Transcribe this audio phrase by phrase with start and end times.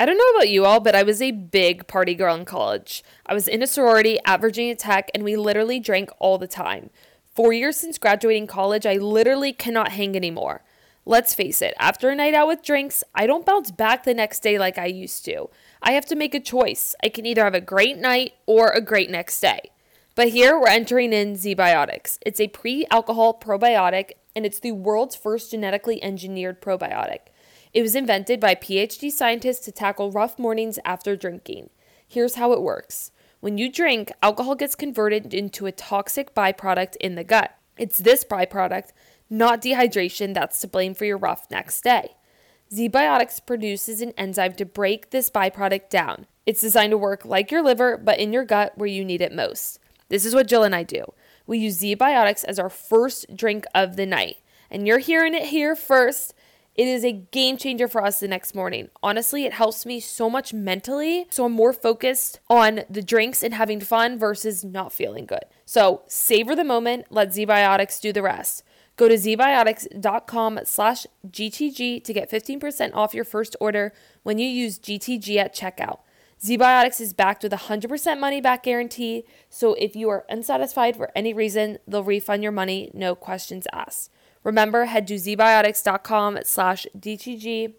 [0.00, 3.02] I don't know about you all, but I was a big party girl in college.
[3.26, 6.90] I was in a sorority at Virginia Tech, and we literally drank all the time.
[7.34, 10.62] Four years since graduating college, I literally cannot hang anymore.
[11.04, 14.40] Let's face it, after a night out with drinks, I don't bounce back the next
[14.40, 15.50] day like I used to.
[15.82, 16.94] I have to make a choice.
[17.02, 19.70] I can either have a great night or a great next day.
[20.14, 22.18] But here we're entering in ZBiotics.
[22.24, 27.30] It's a pre alcohol probiotic, and it's the world's first genetically engineered probiotic.
[27.72, 31.70] It was invented by PhD scientists to tackle rough mornings after drinking.
[32.06, 37.14] Here's how it works when you drink, alcohol gets converted into a toxic byproduct in
[37.14, 37.54] the gut.
[37.76, 38.88] It's this byproduct,
[39.30, 42.16] not dehydration, that's to blame for your rough next day.
[42.72, 46.26] ZBiotics produces an enzyme to break this byproduct down.
[46.46, 49.32] It's designed to work like your liver, but in your gut where you need it
[49.32, 49.78] most.
[50.08, 51.04] This is what Jill and I do.
[51.46, 54.38] We use ZBiotics as our first drink of the night.
[54.70, 56.34] And you're hearing it here first.
[56.78, 58.88] It is a game changer for us the next morning.
[59.02, 61.26] Honestly, it helps me so much mentally.
[61.28, 65.42] So I'm more focused on the drinks and having fun versus not feeling good.
[65.64, 68.62] So savor the moment, let ZBiotics do the rest.
[68.94, 74.78] Go to zbiotics.com slash GTG to get 15% off your first order when you use
[74.78, 75.98] GTG at checkout.
[76.40, 81.10] ZBiotics is backed with a 100% money back guarantee, so if you are unsatisfied for
[81.16, 84.12] any reason, they'll refund your money, no questions asked.
[84.48, 87.74] Remember, head to zbiotics.com slash GTG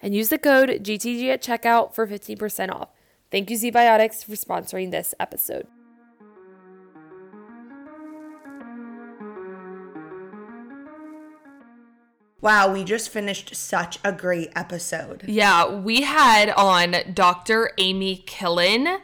[0.00, 2.88] and use the code GTG at checkout for 15% off.
[3.30, 5.68] Thank you, ZBiotics, for sponsoring this episode.
[12.40, 15.22] Wow, we just finished such a great episode.
[15.28, 17.70] Yeah, we had on Dr.
[17.78, 18.98] Amy Killen.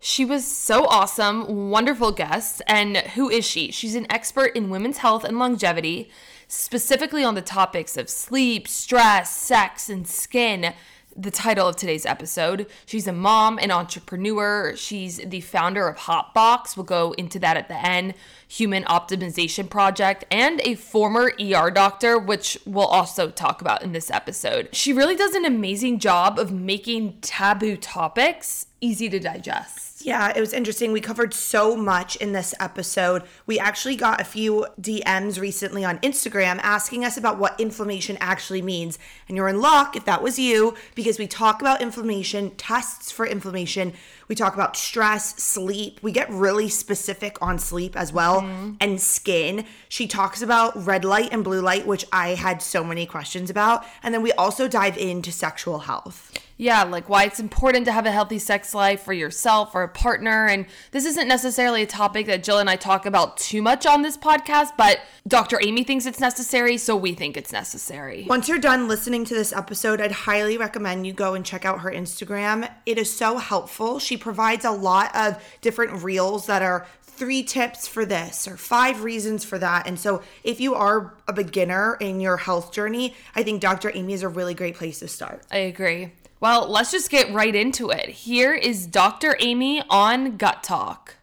[0.00, 2.60] She was so awesome, wonderful guest.
[2.66, 3.70] And who is she?
[3.70, 6.10] She's an expert in women's health and longevity
[6.48, 10.74] specifically on the topics of sleep, stress, sex, and skin.
[11.18, 12.66] The title of today's episode.
[12.84, 14.76] She's a mom, an entrepreneur.
[14.76, 16.76] She's the founder of HOP Box.
[16.76, 18.12] We'll go into that at the end.
[18.48, 24.10] Human Optimization Project, and a former ER doctor, which we'll also talk about in this
[24.10, 24.68] episode.
[24.72, 29.95] She really does an amazing job of making taboo topics easy to digest.
[30.06, 30.92] Yeah, it was interesting.
[30.92, 33.24] We covered so much in this episode.
[33.44, 38.62] We actually got a few DMs recently on Instagram asking us about what inflammation actually
[38.62, 39.00] means.
[39.26, 43.26] And you're in luck if that was you, because we talk about inflammation, tests for
[43.26, 43.94] inflammation.
[44.28, 46.00] We talk about stress, sleep.
[46.02, 48.74] We get really specific on sleep as well, mm-hmm.
[48.80, 49.64] and skin.
[49.88, 53.84] She talks about red light and blue light, which I had so many questions about.
[54.02, 58.06] And then we also dive into sexual health yeah, like why it's important to have
[58.06, 60.46] a healthy sex life for yourself or a partner.
[60.46, 64.02] And this isn't necessarily a topic that Jill and I talk about too much on
[64.02, 65.60] this podcast, but Dr.
[65.62, 68.24] Amy thinks it's necessary, so we think it's necessary.
[68.26, 71.80] Once you're done listening to this episode, I'd highly recommend you go and check out
[71.80, 72.70] her Instagram.
[72.86, 73.98] It is so helpful.
[73.98, 79.02] She provides a lot of different reels that are three tips for this or five
[79.02, 79.86] reasons for that.
[79.86, 83.90] And so, if you are a beginner in your health journey, I think Dr.
[83.94, 85.42] Amy is a really great place to start.
[85.50, 86.12] I agree.
[86.38, 88.10] Well, let's just get right into it.
[88.10, 89.36] Here is Dr.
[89.40, 91.14] Amy on Gut Talk.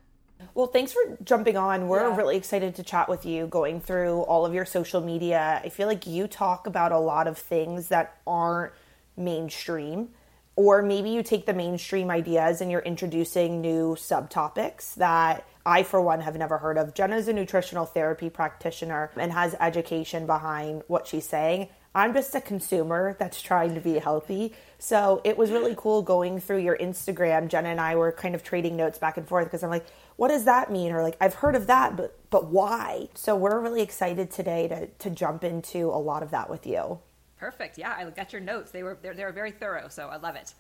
[0.56, 1.88] Well, thanks for jumping on.
[1.88, 2.16] We're yeah.
[2.16, 5.62] really excited to chat with you going through all of your social media.
[5.64, 8.74] I feel like you talk about a lot of things that aren't
[9.18, 10.10] mainstream,
[10.56, 16.02] or maybe you take the mainstream ideas and you're introducing new subtopics that I, for
[16.02, 16.94] one, have never heard of.
[16.94, 21.70] Jenna's a nutritional therapy practitioner and has education behind what she's saying.
[21.96, 24.54] I'm just a consumer that's trying to be healthy.
[24.80, 27.48] So it was really cool going through your Instagram.
[27.48, 30.30] Jenna and I were kind of trading notes back and forth because I'm like, what
[30.30, 30.92] does that mean?
[30.92, 33.10] Or like, I've heard of that, but but why?
[33.14, 37.00] So we're really excited today to to jump into a lot of that with you.
[37.44, 37.78] Perfect.
[37.78, 38.72] Yeah, I got your notes.
[38.72, 40.54] They were they were very thorough, so I love it.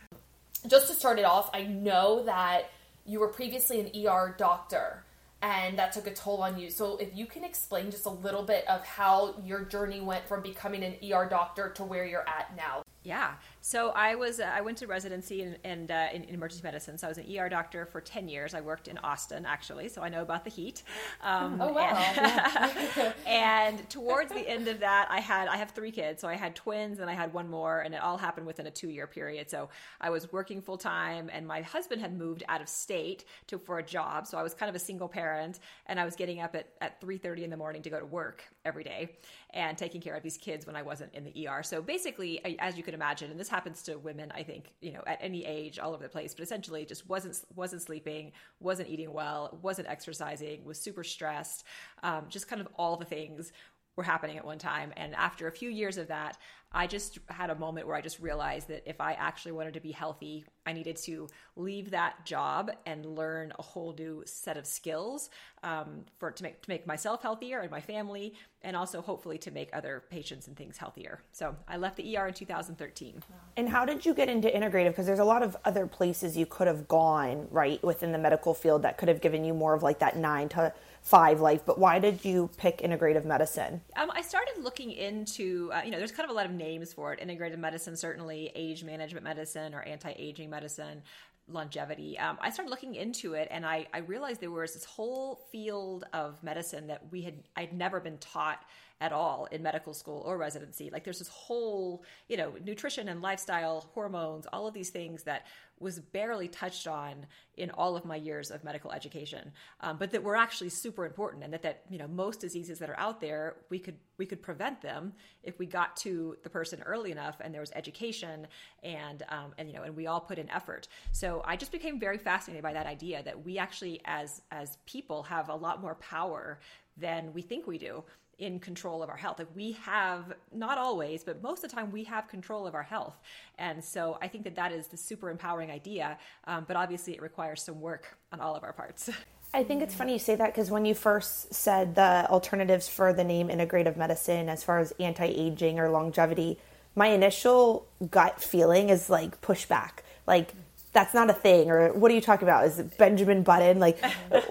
[0.68, 2.72] Just to start it off, I know that
[3.06, 5.06] you were previously an ER doctor
[5.42, 6.70] and that took a toll on you.
[6.70, 10.42] So, if you can explain just a little bit of how your journey went from
[10.42, 12.84] becoming an ER doctor to where you're at now.
[13.04, 13.34] Yeah.
[13.60, 16.98] So I was uh, I went to residency in, in, uh, in, in, emergency medicine.
[16.98, 18.54] So I was an ER doctor for ten years.
[18.54, 20.84] I worked in Austin actually, so I know about the heat.
[21.22, 21.96] Um, oh wow!
[21.96, 26.36] And, and, towards the end of that, I had I have three kids, so I
[26.36, 29.08] had twins and I had one more, and it all happened within a two year
[29.08, 29.50] period.
[29.50, 29.70] So
[30.00, 33.80] I was working full time, and my husband had moved out of state to for
[33.80, 36.56] a job, so I was kind of a single parent, and I was getting up
[36.56, 39.10] at at three thirty in the morning to go to work every day
[39.54, 41.62] and taking care of these kids when I wasn't in the ER.
[41.64, 45.04] So basically, as you can imagine, and this happens to women, I think, you know,
[45.06, 49.14] at any age, all over the place, but essentially just wasn't wasn't sleeping, wasn't eating
[49.14, 51.66] well, wasn't exercising, was super stressed,
[52.02, 53.52] um, just kind of all the things
[53.96, 54.92] were happening at one time.
[54.98, 56.38] And after a few years of that,
[56.74, 59.80] I just had a moment where I just realized that if I actually wanted to
[59.80, 64.66] be healthy, I needed to leave that job and learn a whole new set of
[64.66, 65.30] skills
[65.62, 68.34] um, for to make to make myself healthier and my family,
[68.64, 71.22] and also hopefully to make other patients and things healthier.
[71.32, 73.24] So I left the ER in 2013.
[73.58, 74.90] And how did you get into integrative?
[74.90, 78.54] Because there's a lot of other places you could have gone, right, within the medical
[78.54, 80.74] field that could have given you more of like that nine to
[81.04, 83.82] five life, but why did you pick integrative medicine?
[83.98, 86.94] Um, I started looking into, uh, you know, there's kind of a lot of names
[86.94, 87.20] for it.
[87.20, 91.02] Integrative medicine, certainly age management medicine or anti-aging medicine,
[91.50, 92.18] longevity.
[92.18, 96.06] Um, I started looking into it, and I, I realized there was this whole field
[96.14, 98.64] of medicine that we had I'd never been taught
[99.02, 100.90] at all in medical school or residency.
[100.90, 105.46] Like there's this whole, you know, nutrition and lifestyle, hormones, all of these things that
[105.80, 107.26] was barely touched on
[107.56, 111.44] in all of my years of medical education, um, but that were actually super important,
[111.44, 114.42] and that that you know most diseases that are out there we could we could
[114.42, 118.48] prevent them if we got to the person early enough, and there was education
[118.84, 120.88] and um, and you know and we all put in effort.
[121.12, 125.24] So I just became very fascinated by that idea that we actually as as people
[125.24, 126.60] have a lot more power
[126.98, 128.04] than we think we do
[128.40, 129.40] in control of our health.
[129.40, 132.84] Like we have, not always, but most of the time, we have control of our
[132.84, 133.16] health.
[133.58, 136.18] And so I think that that is the super empowering idea.
[136.46, 139.10] Um, but obviously, it requires some work on all of our parts.
[139.56, 143.14] I think it's funny you say that because when you first said the alternatives for
[143.14, 146.58] the name integrative medicine, as far as anti aging or longevity,
[146.96, 150.00] my initial gut feeling is like pushback.
[150.26, 150.56] Like,
[150.94, 154.02] that's not a thing or what are you talking about is benjamin button like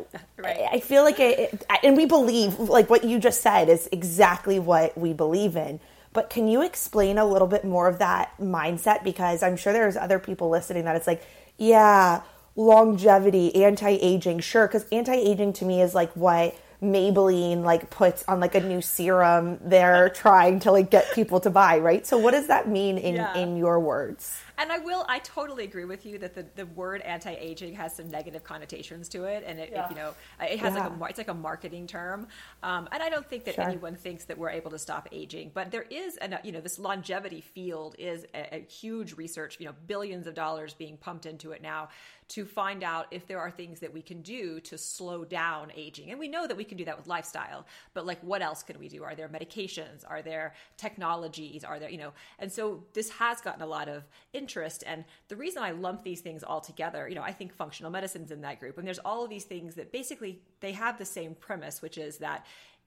[0.36, 0.66] right.
[0.70, 4.96] i feel like it, and we believe like what you just said is exactly what
[4.98, 5.80] we believe in
[6.12, 9.96] but can you explain a little bit more of that mindset because i'm sure there's
[9.96, 11.22] other people listening that it's like
[11.58, 12.20] yeah
[12.56, 18.56] longevity anti-aging sure because anti-aging to me is like what Maybelline like puts on like
[18.56, 22.04] a new serum they're trying to like get people to buy, right?
[22.04, 23.38] So what does that mean in yeah.
[23.38, 24.42] in your words?
[24.62, 28.08] And I will, I totally agree with you that the, the word anti-aging has some
[28.08, 29.86] negative connotations to it, and it, yeah.
[29.86, 30.86] it you know it has yeah.
[30.86, 32.28] like a it's like a marketing term,
[32.62, 33.64] um, and I don't think that sure.
[33.64, 35.50] anyone thinks that we're able to stop aging.
[35.52, 39.66] But there is, an, you know, this longevity field is a, a huge research, you
[39.66, 41.88] know, billions of dollars being pumped into it now
[42.32, 46.10] to find out if there are things that we can do to slow down aging.
[46.10, 48.78] And we know that we can do that with lifestyle, but like what else can
[48.78, 49.04] we do?
[49.04, 50.02] Are there medications?
[50.08, 51.62] Are there technologies?
[51.62, 54.82] Are there, you know, and so this has gotten a lot of interest.
[54.86, 58.30] And the reason I lump these things all together, you know, I think functional medicine's
[58.30, 58.78] in that group.
[58.78, 62.18] And there's all of these things that basically they have the same premise, which is
[62.18, 62.46] that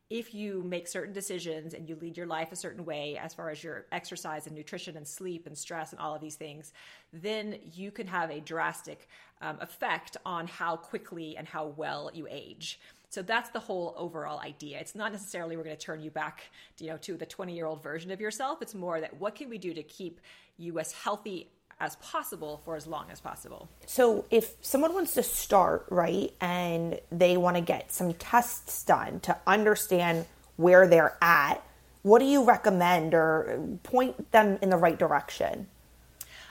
[0.09, 3.49] if you make certain decisions and you lead your life a certain way as far
[3.49, 6.73] as your exercise and nutrition and sleep and stress and all of these things,
[7.11, 9.07] then you can have a drastic
[9.41, 12.79] um, effect on how quickly and how well you age.
[13.09, 14.79] So that's the whole overall idea.
[14.79, 17.65] It's not necessarily we're going to turn you back, you know, to the 20 year
[17.65, 18.61] old version of yourself.
[18.61, 20.19] It's more that what can we do to keep
[20.57, 21.49] you as healthy
[21.80, 23.69] as possible for as long as possible.
[23.86, 29.20] So, if someone wants to start, right, and they want to get some tests done
[29.22, 31.62] to understand where they're at,
[32.01, 35.67] what do you recommend or point them in the right direction?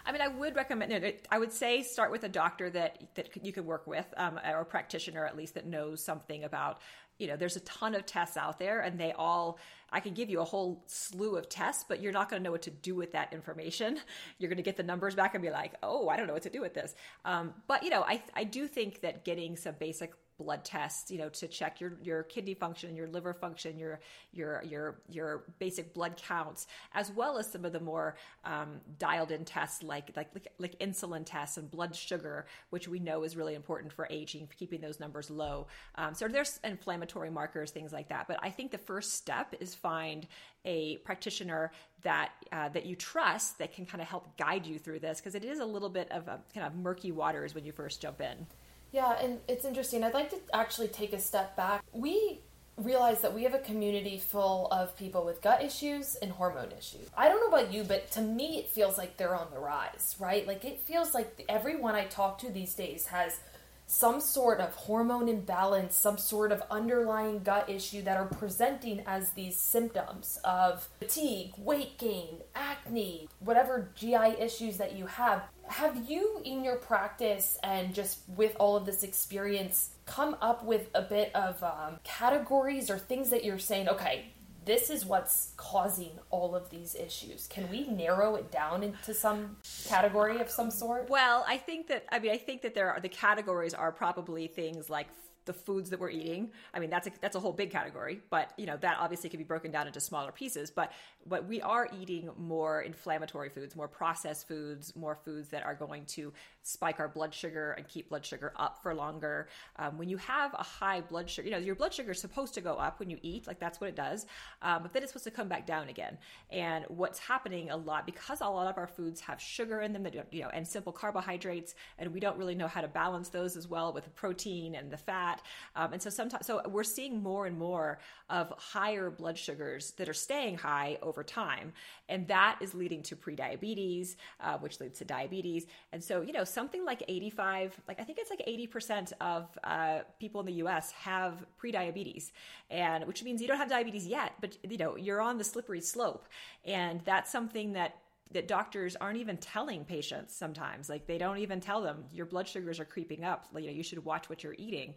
[0.06, 1.14] I mean, I would recommend.
[1.30, 4.60] I would say start with a doctor that that you can work with, um, or
[4.60, 6.80] a practitioner at least that knows something about
[7.18, 9.58] you know, there's a ton of tests out there and they all,
[9.90, 12.50] I can give you a whole slew of tests, but you're not going to know
[12.50, 13.98] what to do with that information.
[14.38, 16.42] You're going to get the numbers back and be like, oh, I don't know what
[16.42, 16.94] to do with this.
[17.24, 21.18] Um, but, you know, I, I do think that getting some basic blood tests, you
[21.18, 24.00] know, to check your, your kidney function, your liver function, your
[24.32, 29.30] your your your basic blood counts, as well as some of the more um, dialed
[29.30, 33.54] in tests like, like like insulin tests and blood sugar, which we know is really
[33.54, 35.66] important for aging, for keeping those numbers low.
[35.96, 38.26] Um, so there's inflammatory markers, things like that.
[38.28, 40.26] But I think the first step is find
[40.64, 41.72] a practitioner
[42.02, 45.34] that uh, that you trust that can kind of help guide you through this because
[45.34, 48.20] it is a little bit of a kind of murky waters when you first jump
[48.20, 48.46] in.
[48.94, 50.04] Yeah, and it's interesting.
[50.04, 51.82] I'd like to actually take a step back.
[51.92, 52.38] We
[52.76, 57.08] realize that we have a community full of people with gut issues and hormone issues.
[57.16, 60.14] I don't know about you, but to me, it feels like they're on the rise,
[60.20, 60.46] right?
[60.46, 63.40] Like it feels like everyone I talk to these days has
[63.86, 69.30] some sort of hormone imbalance, some sort of underlying gut issue that are presenting as
[69.32, 75.42] these symptoms of fatigue, weight gain, acne, whatever GI issues that you have.
[75.68, 80.90] Have you, in your practice and just with all of this experience, come up with
[80.94, 84.26] a bit of um, categories or things that you're saying, okay,
[84.64, 87.46] this is what's causing all of these issues.
[87.46, 89.56] Can we narrow it down into some
[89.86, 91.08] category of some sort?
[91.08, 94.46] Well, I think that I mean I think that there are the categories are probably
[94.46, 95.08] things like
[95.44, 96.50] the foods that we're eating.
[96.72, 99.38] I mean, that's a, that's a whole big category, but you know that obviously can
[99.38, 100.70] be broken down into smaller pieces.
[100.70, 100.92] But
[101.26, 106.06] but we are eating more inflammatory foods, more processed foods, more foods that are going
[106.06, 106.32] to
[106.64, 109.48] spike our blood sugar and keep blood sugar up for longer.
[109.76, 112.54] Um, when you have a high blood sugar, you know your blood sugar is supposed
[112.54, 114.26] to go up when you eat, like that's what it does,
[114.62, 116.16] um, but then it's supposed to come back down again.
[116.50, 120.04] And what's happening a lot because a lot of our foods have sugar in them,
[120.04, 123.56] that you know, and simple carbohydrates, and we don't really know how to balance those
[123.56, 125.42] as well with the protein and the fat.
[125.76, 127.98] Um, and so sometimes, so we're seeing more and more
[128.30, 131.74] of higher blood sugars that are staying high over time,
[132.08, 135.66] and that is leading to prediabetes, uh, which leads to diabetes.
[135.92, 140.00] And so, you know, something like 85, like I think it's like 80% of uh,
[140.18, 140.92] people in the U.S.
[140.92, 142.30] have prediabetes,
[142.70, 145.80] and which means you don't have diabetes yet, but you know, you're on the slippery
[145.80, 146.26] slope,
[146.64, 147.96] and that's something that
[148.32, 152.48] that doctors aren't even telling patients sometimes like they don't even tell them your blood
[152.48, 154.94] sugars are creeping up you know you should watch what you're eating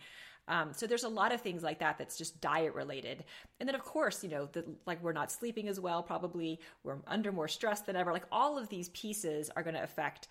[0.47, 3.25] um, so there's a lot of things like that that's just diet related.
[3.59, 6.97] And then of course, you know, the, like we're not sleeping as well, probably we're
[7.05, 8.13] under more stress than ever.
[8.13, 10.29] Like all of these pieces are going to affect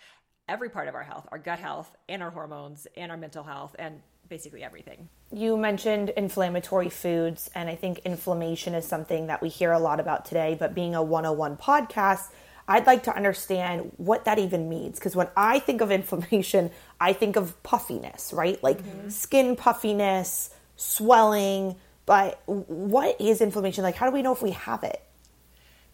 [0.49, 3.75] every part of our health, our gut health and our hormones and our mental health
[3.79, 5.09] and basically everything.
[5.33, 10.01] You mentioned inflammatory foods, and I think inflammation is something that we hear a lot
[10.01, 10.57] about today.
[10.59, 12.31] But being a 101 podcast,
[12.69, 14.99] I'd like to understand what that even means.
[14.99, 18.63] Because when I think of inflammation, I think of puffiness, right?
[18.63, 19.09] Like mm-hmm.
[19.09, 21.77] skin puffiness, swelling.
[22.05, 23.83] But what is inflammation?
[23.83, 25.03] Like, how do we know if we have it?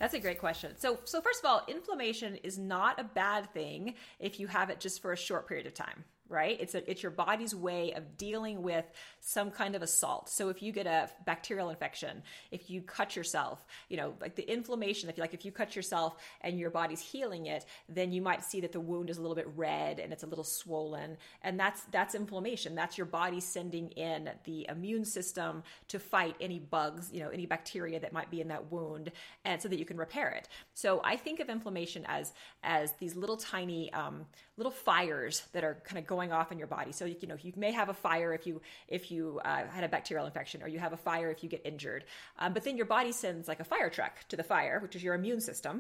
[0.03, 0.73] That's a great question.
[0.79, 4.81] So, so first of all, inflammation is not a bad thing if you have it
[4.81, 6.57] just for a short period of time right?
[6.61, 8.85] It's a, it's your body's way of dealing with
[9.21, 10.29] some kind of assault.
[10.29, 14.51] So if you get a bacterial infection, if you cut yourself, you know, like the
[14.51, 18.23] inflammation, if you like if you cut yourself and your body's healing it, then you
[18.23, 21.17] might see that the wound is a little bit red and it's a little swollen,
[21.43, 22.75] and that's that's inflammation.
[22.75, 27.47] That's your body sending in the immune system to fight any bugs, you know, any
[27.47, 29.13] bacteria that might be in that wound,
[29.45, 30.49] and so that you can repair it.
[30.75, 34.27] So I think of inflammation as as these little tiny um,
[34.57, 36.93] little fires that are kind of going off in your body.
[36.93, 38.55] So you know you may have a fire if you
[38.89, 41.63] if you uh, had a bacterial infection, or you have a fire if you get
[41.73, 42.03] injured.
[42.39, 45.03] Um, but then your body sends like a fire truck to the fire, which is
[45.07, 45.75] your immune system,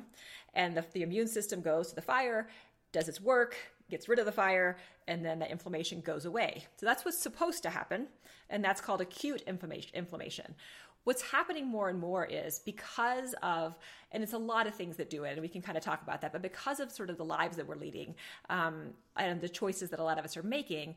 [0.55, 2.41] and the, the immune system goes to the fire,
[2.93, 3.57] does its work,
[3.91, 6.65] gets rid of the fire, and then the inflammation goes away.
[6.79, 8.09] So that's what's supposed to happen,
[8.51, 9.91] and that's called acute inflammation.
[9.95, 10.55] Inflammation
[11.04, 13.76] what's happening more and more is because of
[14.12, 16.02] and it's a lot of things that do it and we can kind of talk
[16.02, 18.14] about that but because of sort of the lives that we're leading
[18.50, 20.94] um, and the choices that a lot of us are making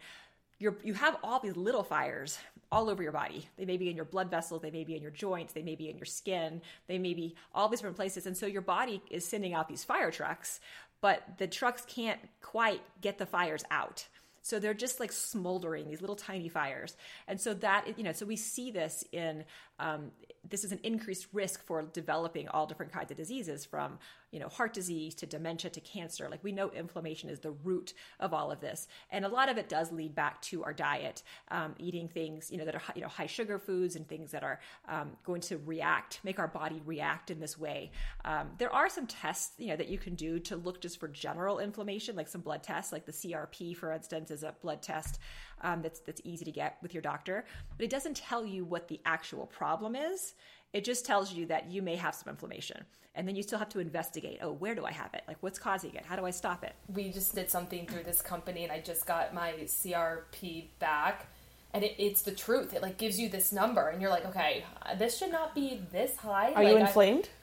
[0.59, 2.37] you're, you have all these little fires
[2.71, 3.47] all over your body.
[3.57, 5.75] They may be in your blood vessels, they may be in your joints, they may
[5.75, 8.25] be in your skin, they may be all these different places.
[8.25, 10.61] And so your body is sending out these fire trucks,
[11.01, 14.07] but the trucks can't quite get the fires out.
[14.45, 16.95] So they're just like smoldering, these little tiny fires.
[17.27, 19.43] And so that, you know, so we see this in
[19.79, 20.11] um,
[20.49, 23.99] this is an increased risk for developing all different kinds of diseases from
[24.31, 26.27] you know heart disease to dementia to cancer.
[26.29, 28.87] Like we know inflammation is the root of all of this.
[29.11, 32.57] And a lot of it does lead back to our diet um, eating things you
[32.57, 35.57] know that are you know high sugar foods and things that are um, going to
[35.57, 37.91] react make our body react in this way.
[38.23, 41.07] Um, there are some tests you know that you can do to look just for
[41.07, 45.19] general inflammation like some blood tests like the crp for instance is a blood test
[45.65, 47.43] um, that's that's easy to get with your doctor,
[47.77, 50.35] but it doesn't tell you what the actual problem is.
[50.71, 52.85] It just tells you that you may have some inflammation.
[53.17, 55.23] And then you still have to investigate oh, where do I have it?
[55.25, 56.05] Like, what's causing it?
[56.05, 56.75] How do I stop it?
[56.93, 61.27] We just did something through this company, and I just got my CRP back.
[61.73, 62.73] And it, it's the truth.
[62.73, 64.65] It like gives you this number, and you're like, okay,
[64.97, 66.51] this should not be this high.
[66.53, 67.29] Are like, you inflamed?
[67.31, 67.34] I,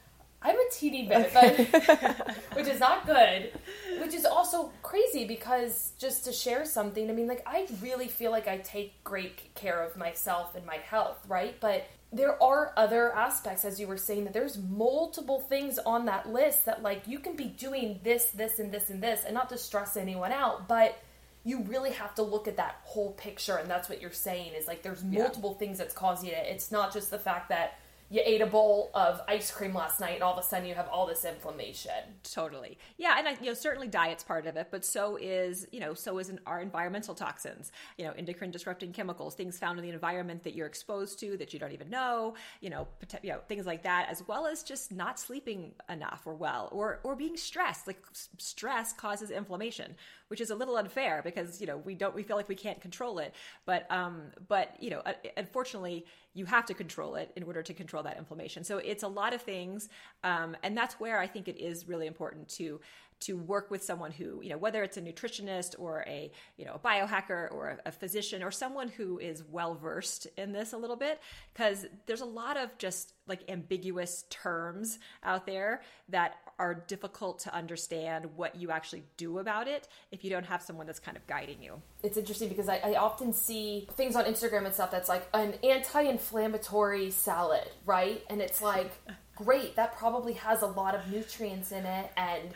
[0.43, 3.53] I'm a teeny bit, but, which is not good.
[4.01, 8.31] Which is also crazy because just to share something, I mean, like, I really feel
[8.31, 11.55] like I take great care of myself and my health, right?
[11.61, 16.29] But there are other aspects, as you were saying, that there's multiple things on that
[16.29, 19.49] list that, like, you can be doing this, this, and this, and this, and not
[19.51, 20.99] to stress anyone out, but
[21.45, 24.69] you really have to look at that whole picture and that's what you're saying is
[24.69, 25.59] like there's multiple yeah.
[25.59, 27.79] things that's causing it it's not just the fact that
[28.13, 30.75] you ate a bowl of ice cream last night and all of a sudden you
[30.75, 31.91] have all this inflammation.
[32.23, 32.77] Totally.
[32.99, 35.95] Yeah, and I, you know certainly diet's part of it, but so is, you know,
[35.95, 39.91] so is an, our environmental toxins, you know, endocrine disrupting chemicals, things found in the
[39.91, 42.87] environment that you're exposed to that you don't even know, you know,
[43.23, 47.01] you know, things like that as well as just not sleeping enough or well or
[47.05, 47.87] or being stressed.
[47.87, 48.03] Like
[48.37, 49.95] stress causes inflammation,
[50.33, 52.81] which is a little unfair because, you know, we don't we feel like we can't
[52.81, 53.35] control it,
[53.67, 55.03] but um but, you know,
[55.37, 58.65] unfortunately you have to control it in order to control that inflammation.
[58.65, 59.91] So it's a lot of things,
[60.25, 62.81] um, and that's where I think it is really important to
[63.21, 66.75] to work with someone who you know whether it's a nutritionist or a you know
[66.75, 70.77] a biohacker or a, a physician or someone who is well versed in this a
[70.77, 71.21] little bit
[71.53, 77.53] because there's a lot of just like ambiguous terms out there that are difficult to
[77.53, 81.27] understand what you actually do about it if you don't have someone that's kind of
[81.27, 81.83] guiding you.
[82.05, 85.55] It's interesting because I, I often see things on Instagram and stuff that's like an
[85.65, 88.23] anti inflammatory salad, right?
[88.31, 88.93] And it's like,
[89.37, 92.51] great, that probably has a lot of nutrients in it and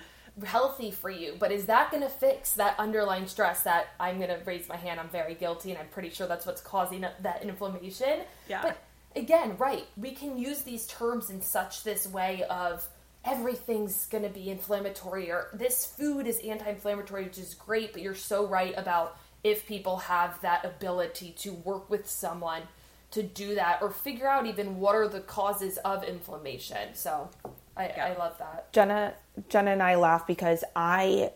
[0.44, 4.28] healthy for you, but is that going to fix that underlying stress that I'm going
[4.28, 5.00] to raise my hand?
[5.00, 8.20] I'm very guilty, and I'm pretty sure that's what's causing that inflammation.
[8.48, 8.62] Yeah.
[8.62, 8.76] But
[9.16, 12.86] again, right, we can use these terms in such this way of
[13.26, 18.14] everything's going to be inflammatory or this food is anti-inflammatory which is great but you're
[18.14, 22.62] so right about if people have that ability to work with someone
[23.10, 27.28] to do that or figure out even what are the causes of inflammation so
[27.76, 28.06] I, yeah.
[28.06, 28.72] I love that.
[28.72, 29.14] Jenna,
[29.48, 31.30] Jenna and I laugh because I,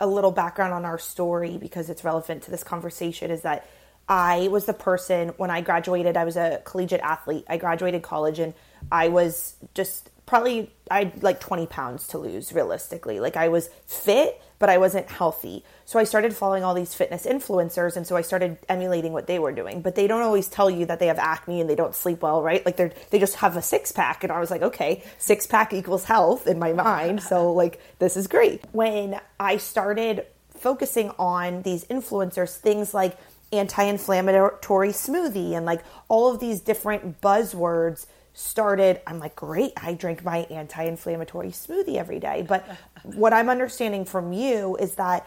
[0.00, 3.66] a little background on our story because it's relevant to this conversation is that
[4.08, 6.16] I was the person when I graduated.
[6.16, 7.44] I was a collegiate athlete.
[7.48, 8.54] I graduated college and
[8.92, 13.20] I was just probably I like 20 pounds to lose realistically.
[13.20, 15.64] Like I was fit, but I wasn't healthy.
[15.84, 19.38] So I started following all these fitness influencers and so I started emulating what they
[19.38, 19.82] were doing.
[19.82, 22.42] But they don't always tell you that they have acne and they don't sleep well,
[22.42, 22.64] right?
[22.64, 25.72] Like they're they just have a six pack and I was like, okay, six pack
[25.72, 27.22] equals health in my mind.
[27.22, 28.62] So like this is great.
[28.72, 30.26] When I started
[30.56, 33.18] focusing on these influencers, things like
[33.52, 40.24] anti-inflammatory smoothie and like all of these different buzzwords started i'm like great i drink
[40.24, 42.44] my anti-inflammatory smoothie every day.
[42.46, 42.66] But
[43.02, 45.26] what i'm understanding from you is that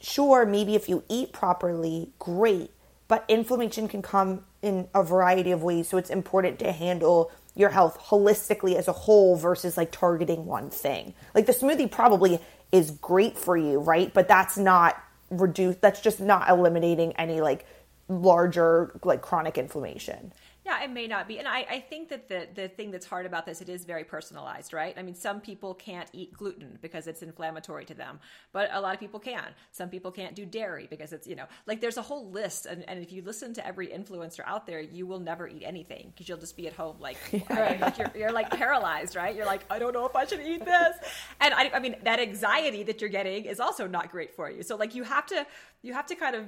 [0.00, 2.70] sure maybe if you eat properly great
[3.08, 5.88] but inflammation can come in a variety of ways.
[5.88, 10.70] So it's important to handle your health holistically as a whole versus like targeting one
[10.70, 11.14] thing.
[11.34, 12.40] Like the smoothie probably
[12.72, 14.12] is great for you right?
[14.12, 17.66] But that's not reduce that's just not eliminating any like
[18.08, 20.32] larger like chronic inflammation
[20.64, 21.38] yeah, it may not be.
[21.38, 24.02] And I, I think that the, the thing that's hard about this, it is very
[24.04, 24.94] personalized, right?
[24.96, 28.18] I mean, some people can't eat gluten because it's inflammatory to them,
[28.52, 29.44] but a lot of people can.
[29.72, 32.64] Some people can't do dairy because it's, you know, like there's a whole list.
[32.64, 36.12] And, and if you listen to every influencer out there, you will never eat anything
[36.14, 37.18] because you'll just be at home like,
[37.50, 37.78] right.
[37.78, 39.36] like you're, you're like paralyzed, right?
[39.36, 40.96] You're like, I don't know if I should eat this.
[41.40, 44.62] And I, I mean, that anxiety that you're getting is also not great for you.
[44.62, 45.46] So like you have to,
[45.82, 46.46] you have to kind of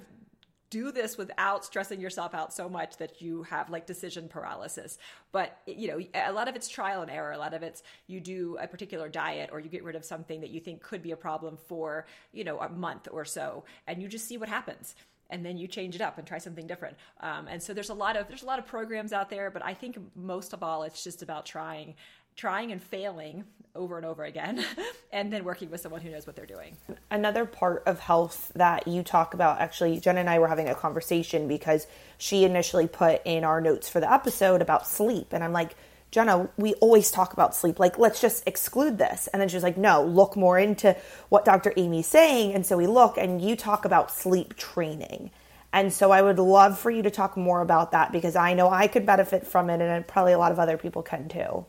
[0.70, 4.98] do this without stressing yourself out so much that you have like decision paralysis.
[5.32, 7.32] But you know a lot of it's trial and error.
[7.32, 10.40] A lot of it's you do a particular diet or you get rid of something
[10.40, 14.02] that you think could be a problem for you know a month or so and
[14.02, 14.94] you just see what happens
[15.30, 16.96] and then you change it up and try something different.
[17.20, 19.64] Um, and so there's a lot of there's a lot of programs out there but
[19.64, 21.94] i think most of all it's just about trying
[22.36, 23.44] trying and failing
[23.74, 24.64] over and over again
[25.12, 26.76] and then working with someone who knows what they're doing.
[27.10, 30.74] Another part of health that you talk about actually Jen and I were having a
[30.74, 31.86] conversation because
[32.18, 35.76] she initially put in our notes for the episode about sleep and I'm like
[36.12, 37.80] Jenna, we always talk about sleep.
[37.80, 39.26] Like, let's just exclude this.
[39.26, 40.96] And then she's like, no, look more into
[41.28, 41.72] what Dr.
[41.76, 42.54] Amy's saying.
[42.54, 45.30] And so we look and you talk about sleep training.
[45.72, 48.70] And so I would love for you to talk more about that because I know
[48.70, 51.66] I could benefit from it and probably a lot of other people can too.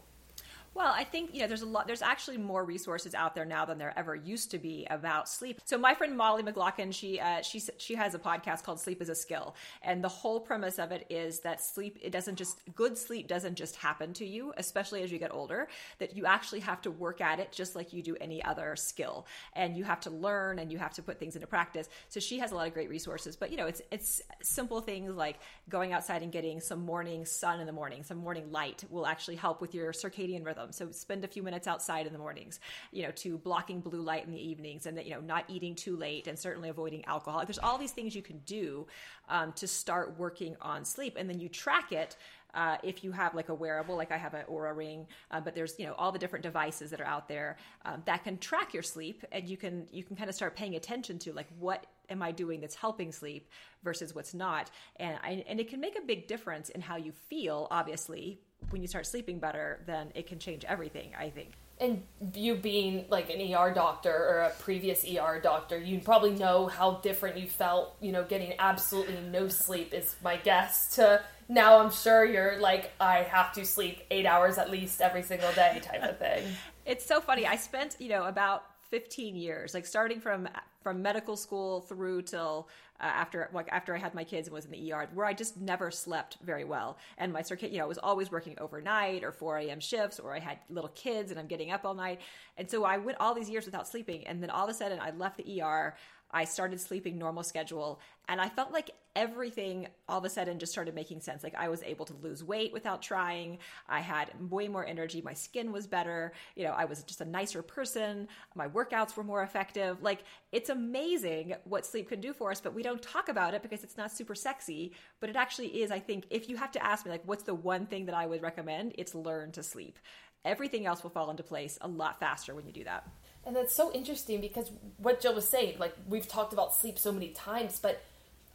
[0.77, 1.87] Well, I think you know there's a lot.
[1.87, 5.59] There's actually more resources out there now than there ever used to be about sleep.
[5.65, 9.09] So my friend Molly McLaughlin, she uh, she she has a podcast called Sleep is
[9.09, 12.95] a Skill, and the whole premise of it is that sleep it doesn't just good
[12.95, 15.67] sleep doesn't just happen to you, especially as you get older.
[15.97, 19.25] That you actually have to work at it just like you do any other skill,
[19.53, 21.89] and you have to learn and you have to put things into practice.
[22.09, 25.11] So she has a lot of great resources, but you know it's it's simple things
[25.15, 29.07] like going outside and getting some morning sun in the morning, some morning light will
[29.07, 30.73] actually help with your circadian rhythm them.
[30.73, 32.59] So spend a few minutes outside in the mornings,
[32.91, 35.75] you know, to blocking blue light in the evenings and that, you know, not eating
[35.75, 37.43] too late and certainly avoiding alcohol.
[37.45, 38.87] There's all these things you can do
[39.29, 41.15] um, to start working on sleep.
[41.17, 42.17] And then you track it
[42.53, 45.53] uh, if you have like a wearable, like I have an Oura ring, uh, but
[45.53, 48.73] there's you know all the different devices that are out there um, that can track
[48.73, 51.85] your sleep, and you can you can kind of start paying attention to like what
[52.09, 53.49] am I doing that's helping sleep
[53.83, 57.11] versus what's not, and I, and it can make a big difference in how you
[57.11, 57.67] feel.
[57.69, 61.11] Obviously, when you start sleeping better, then it can change everything.
[61.17, 61.53] I think.
[61.79, 62.03] And
[62.33, 66.95] you being like an ER doctor or a previous ER doctor, you probably know how
[66.95, 71.91] different you felt, you know, getting absolutely no sleep is my guess to now I'm
[71.91, 76.03] sure you're like, I have to sleep eight hours at least every single day type
[76.03, 76.45] of thing.
[76.85, 77.45] it's so funny.
[77.45, 80.47] I spent, you know, about 15 years, like starting from
[80.81, 84.65] from medical school through till uh, after like after I had my kids and was
[84.65, 87.85] in the ER, where I just never slept very well, and my circuit, you know,
[87.85, 89.79] I was always working overnight or 4 a.m.
[89.79, 92.21] shifts, or I had little kids and I'm getting up all night,
[92.57, 94.99] and so I went all these years without sleeping, and then all of a sudden
[94.99, 95.95] I left the ER.
[96.31, 100.71] I started sleeping normal schedule and I felt like everything all of a sudden just
[100.71, 101.43] started making sense.
[101.43, 103.57] Like I was able to lose weight without trying.
[103.87, 105.21] I had way more energy.
[105.21, 106.33] My skin was better.
[106.55, 108.27] You know, I was just a nicer person.
[108.53, 110.03] My workouts were more effective.
[110.03, 113.63] Like it's amazing what sleep can do for us, but we don't talk about it
[113.63, 114.91] because it's not super sexy.
[115.19, 117.55] But it actually is, I think, if you have to ask me, like, what's the
[117.55, 118.93] one thing that I would recommend?
[118.97, 119.97] It's learn to sleep.
[120.45, 123.07] Everything else will fall into place a lot faster when you do that.
[123.45, 127.11] And that's so interesting because what Jill was saying, like we've talked about sleep so
[127.11, 128.03] many times, but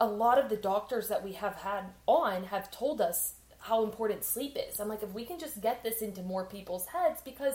[0.00, 4.24] a lot of the doctors that we have had on have told us how important
[4.24, 4.80] sleep is.
[4.80, 7.54] I'm like, if we can just get this into more people's heads, because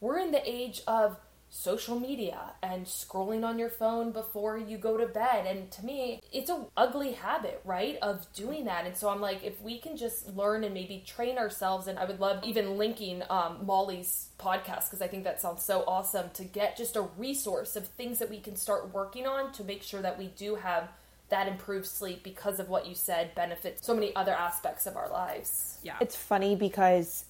[0.00, 1.16] we're in the age of
[1.48, 5.46] social media and scrolling on your phone before you go to bed.
[5.46, 8.86] And to me it's a ugly habit right of doing that.
[8.86, 12.04] And so i'm like if we can just learn and maybe train ourselves and i
[12.04, 16.44] would love even linking um, molly's podcast because i think that sounds so awesome to
[16.44, 20.02] get just a resource of things that we can start working on to make sure
[20.02, 20.88] that we do have
[21.28, 25.10] that improved sleep because of what you said benefits so many other aspects of our
[25.10, 25.78] lives.
[25.82, 25.96] Yeah.
[26.00, 27.24] It's funny because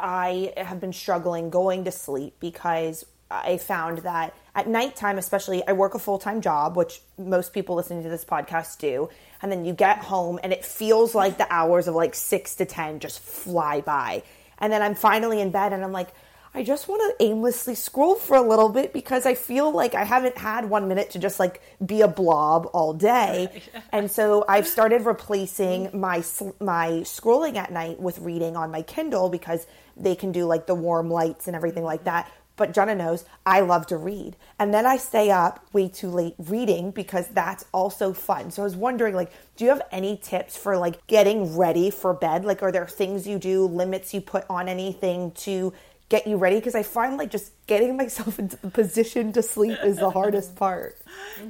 [0.00, 5.72] I have been struggling going to sleep because I found that at nighttime, especially, I
[5.72, 9.08] work a full time job, which most people listening to this podcast do.
[9.42, 12.64] And then you get home and it feels like the hours of like six to
[12.64, 14.22] 10 just fly by.
[14.58, 16.08] And then I'm finally in bed and I'm like,
[16.54, 20.04] I just want to aimlessly scroll for a little bit because I feel like I
[20.04, 23.62] haven't had one minute to just like be a blob all day.
[23.92, 26.24] and so I've started replacing my
[26.58, 29.66] my scrolling at night with reading on my Kindle because
[29.98, 33.60] they can do like the warm lights and everything like that but Jenna knows I
[33.60, 34.36] love to read.
[34.58, 38.50] And then I stay up way too late reading because that's also fun.
[38.50, 42.12] So I was wondering like do you have any tips for like getting ready for
[42.12, 42.44] bed?
[42.44, 45.72] Like are there things you do, limits you put on anything to
[46.08, 49.78] get you ready because I find like just getting myself into the position to sleep
[49.84, 50.98] is the hardest part.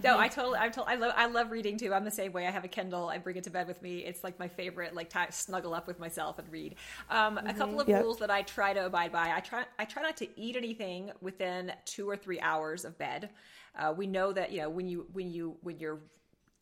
[0.03, 1.93] No, I totally, I'm told, I love, I love reading too.
[1.93, 2.47] I'm the same way.
[2.47, 3.09] I have a Kindle.
[3.09, 3.99] I bring it to bed with me.
[3.99, 6.77] It's like my favorite, like time snuggle up with myself and read.
[7.11, 7.47] Um, mm-hmm.
[7.49, 8.03] A couple of yep.
[8.03, 9.33] rules that I try to abide by.
[9.35, 13.31] I try, I try not to eat anything within two or three hours of bed.
[13.79, 16.01] Uh, we know that you know when you when you when you're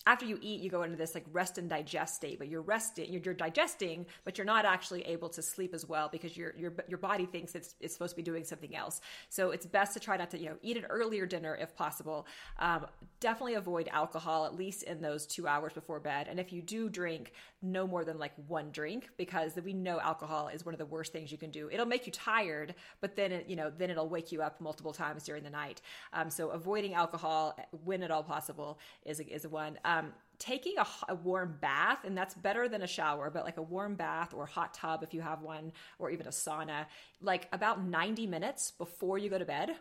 [0.06, 3.10] after you eat, you go into this like rest and digest state, but you're resting,
[3.10, 6.74] you're, you're, digesting, but you're not actually able to sleep as well because your your
[6.88, 9.00] your body thinks it's it's supposed to be doing something else.
[9.30, 12.26] So it's best to try not to you know eat an earlier dinner if possible.
[12.58, 12.86] Um,
[13.20, 16.90] definitely avoid alcohol at least in those two hours before bed, and if you do
[16.90, 17.32] drink,
[17.64, 21.12] no more than like one drink because we know alcohol is one of the worst
[21.12, 21.68] things you can do.
[21.70, 24.92] It'll make you tired, but then it, you know then it'll wake you up multiple
[24.92, 25.80] times during the night.
[26.12, 29.78] Um, so avoiding alcohol when at all possible is is one.
[29.84, 33.62] Um, taking a, a, warm bath, and that's better than a shower, but like a
[33.62, 36.86] warm bath or hot tub if you have one, or even a sauna,
[37.22, 39.76] like about 90 minutes before you go to bed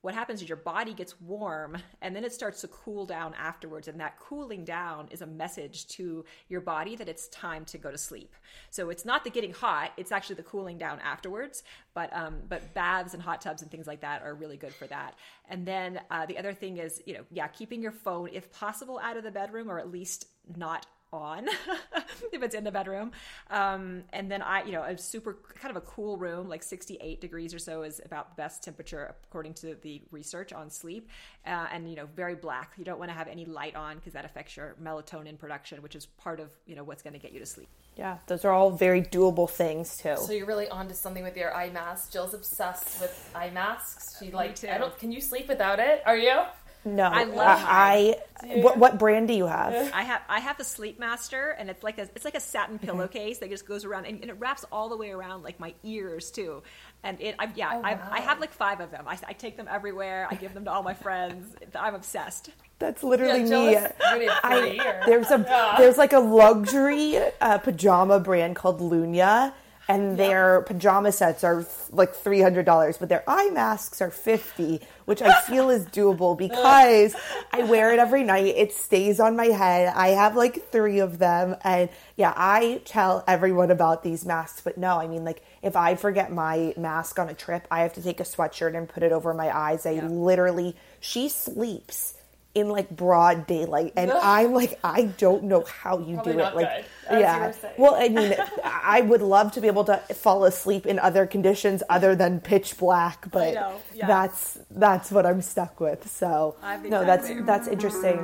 [0.00, 3.88] what happens is your body gets warm and then it starts to cool down afterwards.
[3.88, 7.90] And that cooling down is a message to your body that it's time to go
[7.90, 8.34] to sleep.
[8.70, 11.64] So it's not the getting hot, it's actually the cooling down afterwards.
[11.94, 14.86] But, um, but baths and hot tubs and things like that are really good for
[14.86, 15.14] that.
[15.48, 19.00] And then uh, the other thing is, you know, yeah, keeping your phone, if possible,
[19.02, 21.48] out of the bedroom or at least not on
[22.32, 23.12] if it's in the bedroom.
[23.50, 27.20] Um, and then I, you know, a super kind of a cool room, like 68
[27.20, 31.08] degrees or so is about the best temperature according to the research on sleep.
[31.46, 32.72] Uh, and, you know, very black.
[32.76, 35.96] You don't want to have any light on because that affects your melatonin production, which
[35.96, 37.68] is part of, you know, what's going to get you to sleep.
[37.96, 40.14] Yeah, those are all very doable things too.
[40.18, 42.12] So you're really onto something with your eye mask.
[42.12, 44.16] Jill's obsessed with eye masks.
[44.20, 46.02] She like, I don't, can you sleep without it?
[46.06, 46.42] Are you?
[46.84, 47.38] No, I love.
[47.38, 49.74] I, I what, what brand do you have?
[49.92, 52.78] I have I have the Sleep Master, and it's like a it's like a satin
[52.78, 55.74] pillowcase that just goes around, and, and, it wraps all the way around like my
[55.82, 56.62] ears too.
[57.02, 58.08] And it, I, yeah, oh, wow.
[58.10, 59.04] I, I have like five of them.
[59.06, 60.28] I, I take them everywhere.
[60.30, 61.54] I give them to all my friends.
[61.74, 62.50] I'm obsessed.
[62.78, 64.28] That's literally yeah, me.
[64.42, 65.74] I, there's a yeah.
[65.76, 69.52] there's like a luxury uh, pajama brand called Lunya
[69.88, 75.40] and their pajama sets are like $300 but their eye masks are 50 which i
[75.42, 77.16] feel is doable because
[77.50, 78.44] i wear it every night.
[78.44, 79.92] It stays on my head.
[79.94, 81.56] I have like three of them.
[81.64, 85.94] And yeah i tell everyone about these masks but no i mean like if i
[85.94, 89.12] forget my mask on a trip i have to take a sweatshirt and put it
[89.12, 89.86] over my eyes.
[89.86, 90.08] I yeah.
[90.08, 92.17] literally she sleeps
[92.58, 96.54] in like broad daylight and i'm like i don't know how you Probably do it
[96.54, 97.52] like yeah.
[97.78, 101.82] well i mean i would love to be able to fall asleep in other conditions
[101.88, 103.54] other than pitch black but
[103.94, 104.06] yeah.
[104.06, 108.18] that's that's what i'm stuck with so no that's that's interesting.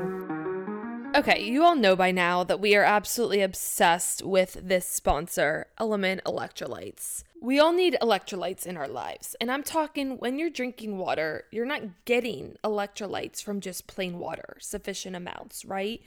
[1.16, 6.22] Okay, you all know by now that we are absolutely obsessed with this sponsor, LMNT
[6.22, 7.22] Electrolytes.
[7.44, 11.66] We all need electrolytes in our lives, and I'm talking when you're drinking water, you're
[11.66, 16.00] not getting electrolytes from just plain water, sufficient amounts, right?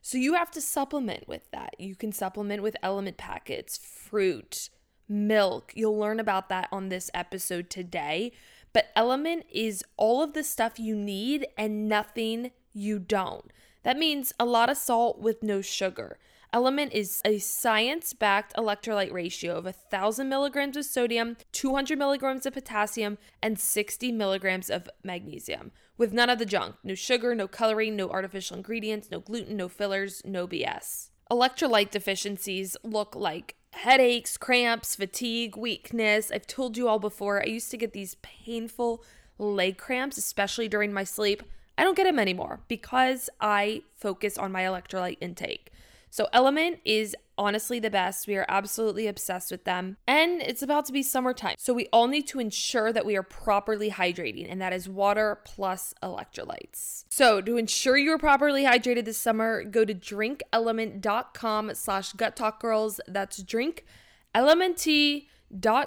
[0.00, 1.74] So you have to supplement with that.
[1.80, 4.70] You can supplement with LMNT packets, fruit,
[5.08, 5.72] milk.
[5.74, 8.30] You'll learn about that on this episode today.
[8.72, 13.50] But LMNT is all of the stuff you need and nothing you don't.
[13.82, 16.16] That means a lot of salt with no sugar.
[16.54, 22.54] LMNT is a science backed electrolyte ratio of 1,000 milligrams of sodium, 200 milligrams of
[22.54, 27.96] potassium, and 60 milligrams of magnesium, with none of the junk no sugar, no coloring,
[27.96, 31.10] no artificial ingredients, no gluten, no fillers, no BS.
[31.30, 36.30] Electrolyte deficiencies look like headaches, cramps, fatigue, weakness.
[36.30, 39.02] I've told you all before, I used to get these painful
[39.38, 41.42] leg cramps, especially during my sleep.
[41.76, 45.70] I don't get them anymore because I focus on my electrolyte intake.
[46.16, 48.26] So, LMNT is honestly the best.
[48.26, 49.98] We are absolutely obsessed with them.
[50.06, 51.56] And it's about to be summertime.
[51.58, 55.42] So, we all need to ensure that we are properly hydrating, and that is water
[55.44, 57.04] plus electrolytes.
[57.10, 62.60] So, to ensure you are properly hydrated this summer, go to drinklmnt.com slash gut talk
[62.62, 62.98] girls.
[63.06, 63.84] That's drink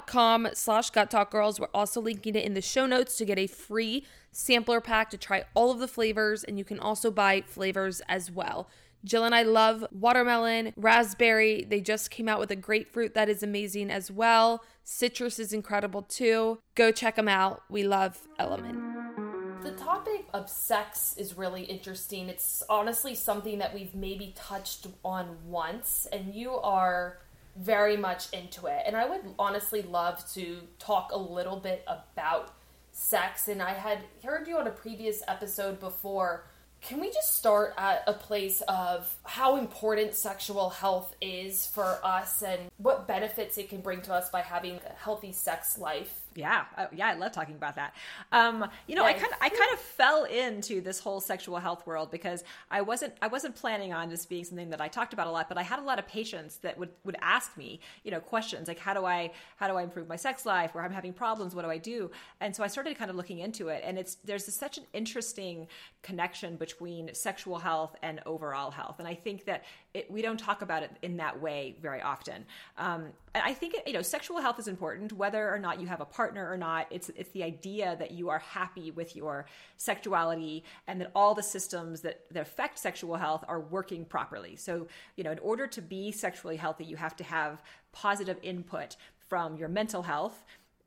[0.06, 1.58] com slash gut talk girls.
[1.58, 5.18] We're also linking it in the show notes to get a free sampler pack to
[5.18, 8.68] try all of the flavors, and you can also buy flavors as well.
[9.04, 11.64] Jill and I love watermelon, raspberry.
[11.64, 14.62] They just came out with a grapefruit that is amazing as well.
[14.84, 16.58] Citrus is incredible too.
[16.74, 17.62] Go check them out.
[17.70, 19.62] We love LMNT.
[19.62, 22.28] The topic of sex is really interesting.
[22.28, 27.18] It's honestly something that we've maybe touched on once, and you are
[27.56, 28.82] very much into it.
[28.86, 32.54] And I would honestly love to talk a little bit about
[32.92, 33.48] sex.
[33.48, 36.44] And I had heard you on a previous episode before.
[36.82, 42.42] Can we just start at a place of how important sexual health is for us
[42.42, 46.20] and what benefits it can bring to us by having a healthy sex life?
[46.36, 47.92] Yeah, yeah, I love talking about that.
[48.30, 49.08] Um, you know, yeah.
[49.08, 52.82] I kind of, I kind of fell into this whole sexual health world because I
[52.82, 55.58] wasn't, I wasn't planning on this being something that I talked about a lot, but
[55.58, 58.78] I had a lot of patients that would would ask me, you know, questions like,
[58.78, 61.62] how do I, how do I improve my sex life, or I'm having problems, what
[61.62, 62.12] do I do?
[62.40, 64.84] And so I started kind of looking into it, and it's there's a, such an
[64.92, 65.66] interesting
[66.02, 70.62] connection between sexual health and overall health, and I think that it, we don't talk
[70.62, 72.44] about it in that way very often.
[72.78, 76.04] Um, I think you know sexual health is important, whether or not you have a
[76.04, 76.86] partner or not.
[76.90, 81.42] It's it's the idea that you are happy with your sexuality and that all the
[81.42, 84.56] systems that, that affect sexual health are working properly.
[84.56, 88.96] So you know, in order to be sexually healthy, you have to have positive input
[89.28, 90.44] from your mental health,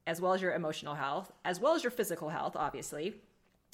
[0.08, 3.16] as well as your emotional health, as well as your physical health, obviously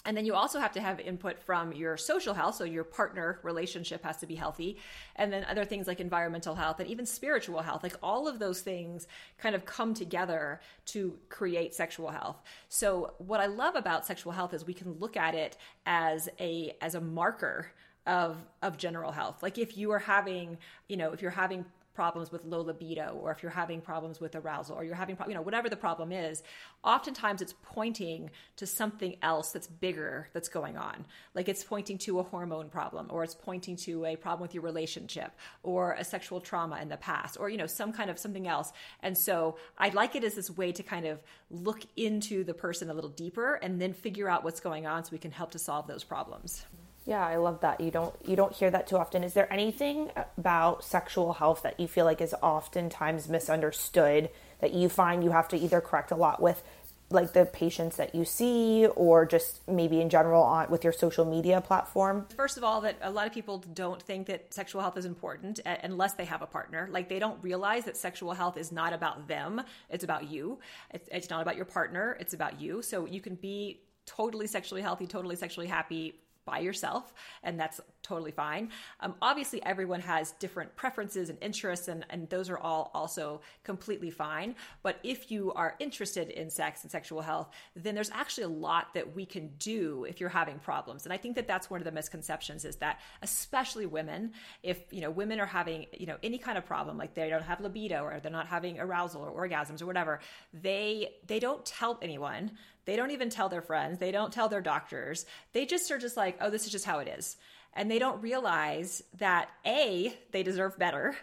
[0.06, 2.56] and then you also have to have input from your social health.
[2.56, 4.78] So your partner relationship has to be healthy.
[5.16, 7.84] And then other things like environmental health and even spiritual health.
[7.84, 9.08] Like all of those things
[9.38, 12.42] kind of come together to create sexual health.
[12.70, 16.76] So what I love about sexual health is we can look at it as a,
[16.82, 17.68] as a marker
[18.08, 20.58] of of general health like if you are having
[20.88, 24.36] you know if you're having problems with low libido or if you're having problems with
[24.36, 26.44] arousal or you're having you know whatever the problem is
[26.84, 31.06] oftentimes it's pointing to something else that's bigger that's going on.
[31.34, 34.64] Like it's pointing to a hormone problem or it's pointing to a problem with your
[34.64, 35.32] relationship
[35.64, 38.72] or a sexual trauma in the past or you know some kind of something else.
[39.02, 42.90] And so i like it as this way to kind of look into the person
[42.90, 45.60] a little deeper and then figure out what's going on so we can help to
[45.60, 46.66] solve those problems
[47.10, 47.82] yeah, I love that.
[47.82, 49.24] You don't you don't hear that too often.
[49.24, 54.30] Is there anything about sexual health that you feel like is oftentimes misunderstood
[54.62, 56.62] that you find you have to either correct a lot with
[57.10, 61.26] like the patients that you see or just maybe in general on with your social
[61.26, 62.28] media platform?
[62.38, 65.60] First of all that a lot of people don't think that sexual health is important
[65.66, 66.88] uh, unless they have a partner.
[66.92, 69.64] Like they don't realize that sexual health is not about them.
[69.90, 70.60] It's about you.
[70.92, 72.16] It's, it's not about your partner.
[72.20, 72.84] It's about you.
[72.84, 78.32] So you can be totally sexually healthy totally sexually happy by yourself, and that's totally
[78.32, 78.70] fine.
[79.00, 84.10] Um, obviously, everyone has different preferences and interests, and, and those are all also completely
[84.10, 84.56] fine.
[84.84, 88.94] But if you are interested in sex and sexual health, then there's actually a lot
[88.94, 91.06] that we can do if you're having problems.
[91.06, 94.34] And I think that that's one of the misconceptions is that, especially women,
[94.64, 97.44] if you know women are having you know any kind of problem, like they don't
[97.44, 100.20] have libido or they're not having arousal or orgasms or whatever,
[100.54, 102.52] they they don't tell anyone
[102.90, 104.00] they don't even tell their friends.
[104.00, 105.28] They don't tell their doctors.
[105.54, 107.38] They just are just like, oh, this is just how it is.
[107.74, 111.16] And they don't realize that A, they deserve better.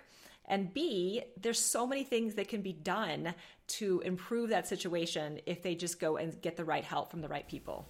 [0.47, 3.35] And B, there's so many things that can be done
[3.69, 7.29] to improve that situation if they just go and get the right help from the
[7.29, 7.87] right people.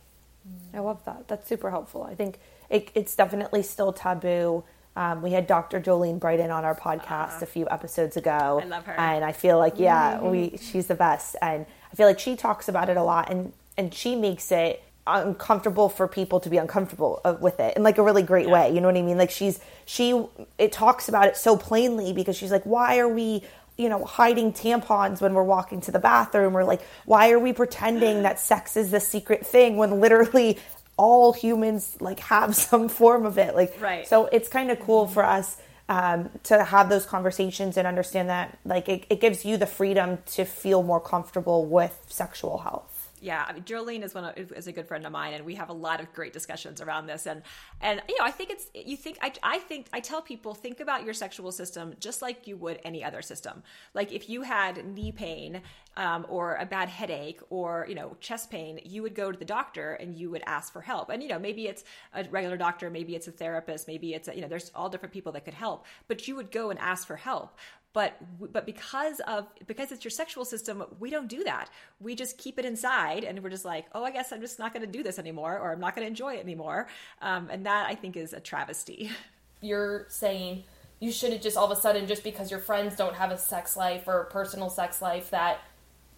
[0.72, 1.28] I love that.
[1.28, 2.02] That's super helpful.
[2.02, 2.38] I think
[2.70, 4.64] it, it's definitely still taboo.
[4.94, 5.80] Um, we had Dr.
[5.80, 8.60] Jolene Brighten on our podcast uh, a few episodes ago.
[8.62, 8.98] I love her.
[8.98, 10.30] And I feel like, yeah, mm-hmm.
[10.30, 11.36] we she's the best.
[11.42, 13.30] And I feel like she talks about it a lot.
[13.30, 17.82] And and she makes it uncomfortable for people to be uncomfortable uh, with it in
[17.82, 18.52] like a really great yeah.
[18.52, 19.18] way you know what i mean?
[19.18, 20.24] Like she's she
[20.58, 23.42] it talks about it so plainly because she's like why are we
[23.76, 26.56] you know hiding tampons when we're walking to the bathroom?
[26.56, 30.58] Or like why are we pretending that sex is the secret thing when literally
[30.96, 33.54] all humans like have some form of it?
[33.54, 34.06] Like right.
[34.06, 35.56] so it's kind of cool for us
[35.88, 40.18] um, to have those conversations and understand that like it, it gives you the freedom
[40.26, 44.66] to feel more comfortable with sexual health yeah, I mean, Jolene is one of, is
[44.66, 47.26] a good friend of mine, and we have a lot of great discussions around this.
[47.26, 47.42] And
[47.80, 50.80] and you know, I think it's you think I I think I tell people think
[50.80, 53.62] about your sexual system just like you would any other system.
[53.94, 55.62] Like if you had knee pain
[55.96, 59.44] um, or a bad headache or you know chest pain, you would go to the
[59.44, 61.10] doctor and you would ask for help.
[61.10, 64.34] And you know maybe it's a regular doctor, maybe it's a therapist, maybe it's a,
[64.34, 67.06] you know there's all different people that could help, but you would go and ask
[67.06, 67.56] for help
[67.96, 68.12] but
[68.52, 71.70] but because of because it's your sexual system we don't do that.
[71.98, 74.74] We just keep it inside and we're just like oh i guess i'm just not
[74.74, 76.88] going to do this anymore or i'm not going to enjoy it anymore.
[77.22, 79.10] Um, and that i think is a travesty.
[79.62, 80.64] You're saying
[81.00, 83.78] you shouldn't just all of a sudden just because your friends don't have a sex
[83.78, 85.60] life or personal sex life that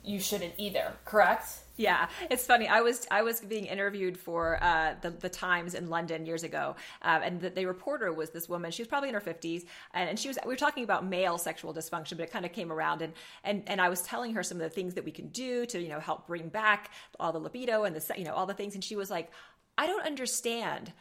[0.03, 2.67] you shouldn't either correct yeah, it's funny.
[2.67, 6.75] I was I was being interviewed for uh, the the Times in London years ago,
[7.03, 8.73] uh, and the, the, reporter was this woman.
[8.73, 9.65] She was probably in her fifties,
[9.95, 10.39] and, and, she was.
[10.45, 13.13] We were talking about male sexual dysfunction, but it kind of came around, and
[13.45, 15.81] and and I was telling her some of the things that we can do to
[15.81, 18.75] you know help bring back all the libido and the you know all the things,
[18.75, 19.31] and she was like,
[19.79, 20.93] I don't understand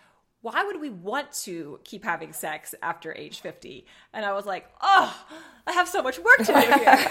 [0.41, 3.87] why would we want to keep having sex after age 50?
[4.13, 5.25] And I was like, oh,
[5.65, 7.07] I have so much work to do here.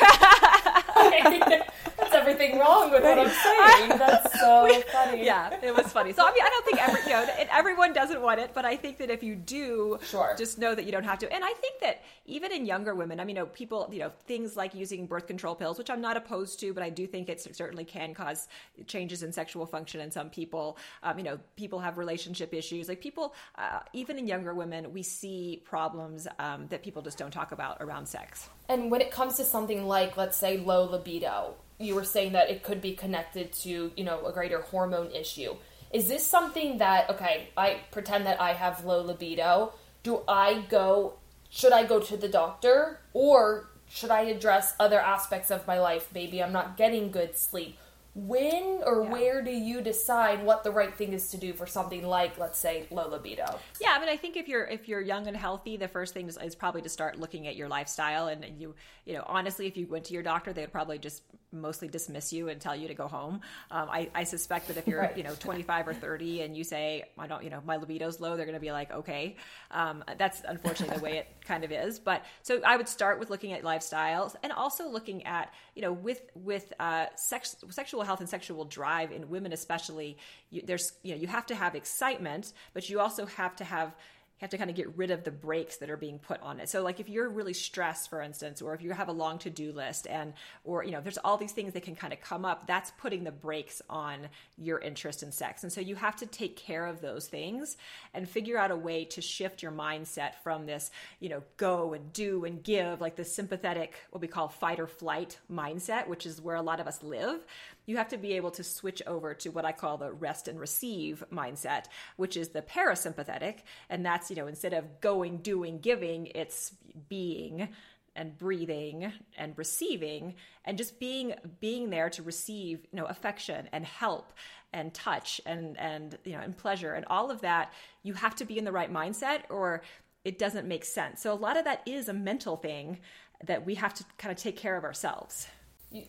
[2.17, 3.89] Everything wrong with what I'm saying.
[3.99, 5.25] That's so funny.
[5.25, 6.13] Yeah, it was funny.
[6.13, 8.77] So I mean, I don't think every you know everyone doesn't want it, but I
[8.77, 10.35] think that if you do, sure.
[10.37, 11.33] just know that you don't have to.
[11.33, 14.11] And I think that even in younger women, I mean, you know, people, you know,
[14.27, 17.29] things like using birth control pills, which I'm not opposed to, but I do think
[17.29, 18.49] it certainly can cause
[18.87, 20.79] changes in sexual function in some people.
[21.03, 22.89] Um, you know, people have relationship issues.
[22.89, 27.31] Like people, uh, even in younger women, we see problems um, that people just don't
[27.31, 28.49] talk about around sex.
[28.69, 32.51] And when it comes to something like, let's say, low libido, you were saying that
[32.51, 35.55] it could be connected to, you know, a greater hormone issue.
[35.93, 39.73] Is this something that, okay, I pretend that I have low libido.
[40.03, 41.15] Do I go,
[41.51, 46.09] should I go to the doctor or should I address other aspects of my life?
[46.13, 47.79] Maybe I'm not getting good sleep
[48.17, 49.11] when or yeah.
[49.11, 52.59] where do you decide what the right thing is to do for something like let's
[52.59, 53.45] say low libido
[53.79, 56.27] yeah i mean i think if you're if you're young and healthy the first thing
[56.27, 59.77] is, is, probably to start looking at your lifestyle and you you know honestly if
[59.77, 62.89] you went to your doctor they would probably just mostly dismiss you and tell you
[62.89, 63.41] to go home.
[63.71, 65.17] Um, I, I, suspect that if you're right.
[65.17, 68.37] you know 25 or 30 and you say i don't you know my libido's low
[68.37, 69.37] they're going to be like okay.
[69.71, 71.99] Um, that's unfortunately the way it kind of is.
[71.99, 75.93] But so i would start with looking at lifestyles and also looking at you know
[75.93, 80.17] with with uh, sex, sexual health and sexual drive in women especially
[80.51, 83.95] you, there's you know you have to have excitement but you also have to have
[84.39, 86.69] have to kind of get rid of the brakes that are being put on it.
[86.69, 89.73] So like if you're really stressed, for instance, or if you have a long to-do
[89.73, 92.67] list and or you know, there's all these things that can kind of come up,
[92.67, 95.63] that's putting the brakes on your interest in sex.
[95.63, 97.77] And so you have to take care of those things
[98.13, 102.13] and figure out a way to shift your mindset from this, you know, go and
[102.13, 106.41] do and give, like the sympathetic, what we call fight or flight mindset, which is
[106.41, 107.45] where a lot of us live,
[107.87, 110.59] you have to be able to switch over to what I call the rest and
[110.59, 111.85] receive mindset,
[112.17, 113.61] which is the parasympathetic.
[113.89, 116.75] And that's, you know, instead of going, doing, giving, it's
[117.09, 117.69] being
[118.17, 123.85] and breathing and receiving and just being being there to receive you know affection and
[123.85, 124.33] help
[124.73, 126.95] and touch and and you know and pleasure.
[126.95, 127.73] And all of that
[128.03, 129.83] you have to be in the right mindset or
[130.25, 131.21] it doesn't make sense.
[131.21, 132.99] So a lot of that is a mental thing
[133.45, 135.47] that we have to kind of take care of ourselves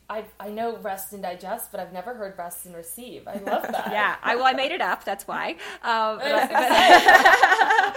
[0.10, 3.28] I, I know rest and digest, but I've never heard rest and receive.
[3.28, 3.90] I love that.
[3.92, 5.04] yeah, I well I made it up.
[5.04, 5.56] That's why.
[5.84, 7.94] Um, but, but I,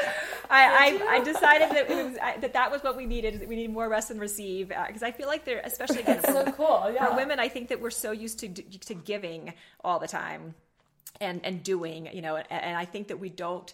[0.51, 3.49] I, I, decided that was, I, that that was what we needed.
[3.49, 6.33] We need more rest and receive because uh, I feel like they're especially again for,
[6.33, 6.91] so cool.
[6.93, 7.07] Yeah.
[7.07, 7.41] for women.
[7.41, 10.55] I think that we're so used to to giving all the time
[11.21, 12.09] and and doing.
[12.13, 13.73] You know, and, and I think that we don't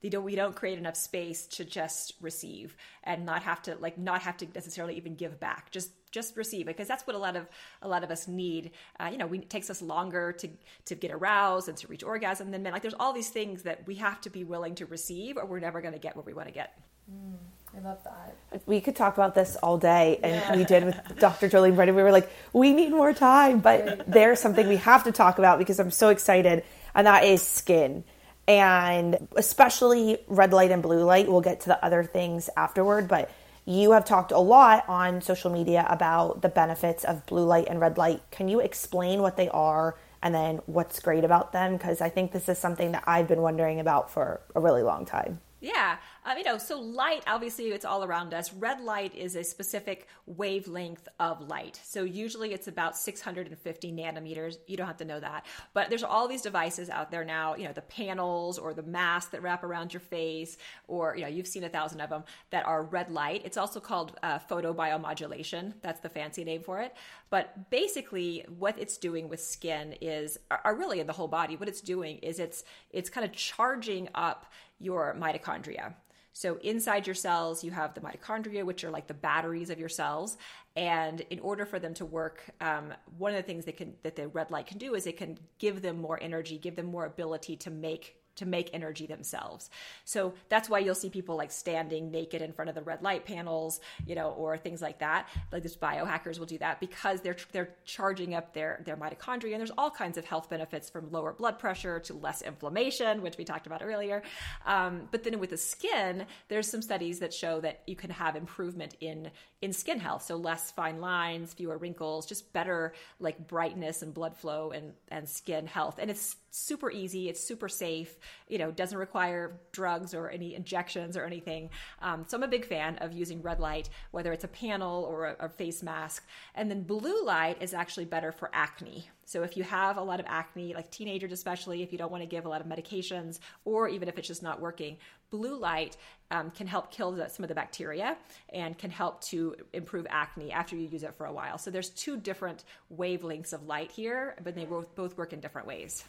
[0.00, 3.98] they don't we don't create enough space to just receive and not have to like
[3.98, 7.18] not have to necessarily even give back just just receive it because that's what a
[7.18, 7.46] lot of
[7.82, 10.48] a lot of us need uh, you know we, it takes us longer to
[10.84, 13.86] to get aroused and to reach orgasm than men like there's all these things that
[13.86, 16.32] we have to be willing to receive or we're never going to get what we
[16.32, 16.78] want to get
[17.10, 17.34] mm,
[17.76, 18.62] I love that.
[18.66, 20.56] We could talk about this all day, and yeah.
[20.56, 21.48] we did with Dr.
[21.48, 21.94] Jolene Brighten.
[21.94, 25.60] We were like, we need more time, but there's something we have to talk about
[25.60, 26.64] because I'm so excited,
[26.96, 28.02] and that is skin
[28.50, 31.30] and especially red light and blue light.
[31.30, 33.30] We'll get to the other things afterward, but
[33.64, 37.80] you have talked a lot on social media about the benefits of blue light and
[37.80, 38.22] red light.
[38.30, 41.76] Can you explain what they are and then what's great about them?
[41.76, 45.04] Because I think this is something that I've been wondering about for a really long
[45.04, 45.40] time.
[45.60, 45.98] Yeah.
[46.24, 48.52] Um, you know, so light, obviously, it's all around us.
[48.52, 51.80] Red light is a specific wavelength of light.
[51.82, 54.58] So usually it's about 650 nanometers.
[54.66, 55.46] You don't have to know that.
[55.72, 59.30] But there's all these devices out there now, you know, the panels or the masks
[59.30, 60.58] that wrap around your face,
[60.88, 63.42] or, you know, you've seen a thousand of them that are red light.
[63.46, 65.74] It's also called uh, photobiomodulation.
[65.80, 66.94] That's the fancy name for it.
[67.30, 71.68] But basically, what it's doing with skin is, are really in the whole body, what
[71.68, 75.94] it's doing is it's, it's kind of charging up your mitochondria.
[76.40, 79.90] So inside your cells, you have the mitochondria, which are like the batteries of your
[79.90, 80.38] cells.
[80.74, 84.28] And in order for them to work, um, one of the things can that the
[84.28, 87.56] red light can do is it can give them more energy, give them more ability
[87.56, 89.68] to make to make energy themselves.
[90.04, 93.26] So that's why you'll see people like standing naked in front of the red light
[93.26, 95.28] panels, you know, or things like that.
[95.52, 99.52] Like this biohackers will do that because they're they're charging up their their mitochondria.
[99.52, 103.36] And there's all kinds of health benefits from lower blood pressure to less inflammation, which
[103.36, 104.22] we talked about earlier.
[104.64, 108.36] Um, but then with the skin, there's some studies that show that you can have
[108.36, 109.30] improvement in
[109.62, 110.22] in skin health.
[110.22, 115.28] So less fine lines, fewer wrinkles, just better like brightness and blood flow and and
[115.28, 115.98] skin health.
[115.98, 117.28] And it's super easy.
[117.28, 118.18] It's super safe.
[118.48, 121.70] You know, doesn't require drugs or any injections or anything.
[122.00, 125.26] Um, so I'm a big fan of using red light, whether it's a panel or
[125.26, 126.26] a, a face mask.
[126.54, 129.08] And then blue light is actually better for acne.
[129.30, 132.24] So if you have a lot of acne, like teenagers especially, if you don't want
[132.24, 134.96] to give a lot of medications, or even if it's just not working,
[135.30, 135.96] blue light
[136.32, 138.16] um, can help kill the, some of the bacteria
[138.52, 141.58] and can help to improve acne after you use it for a while.
[141.58, 145.68] So there's two different wavelengths of light here, but they both, both work in different
[145.68, 146.02] ways.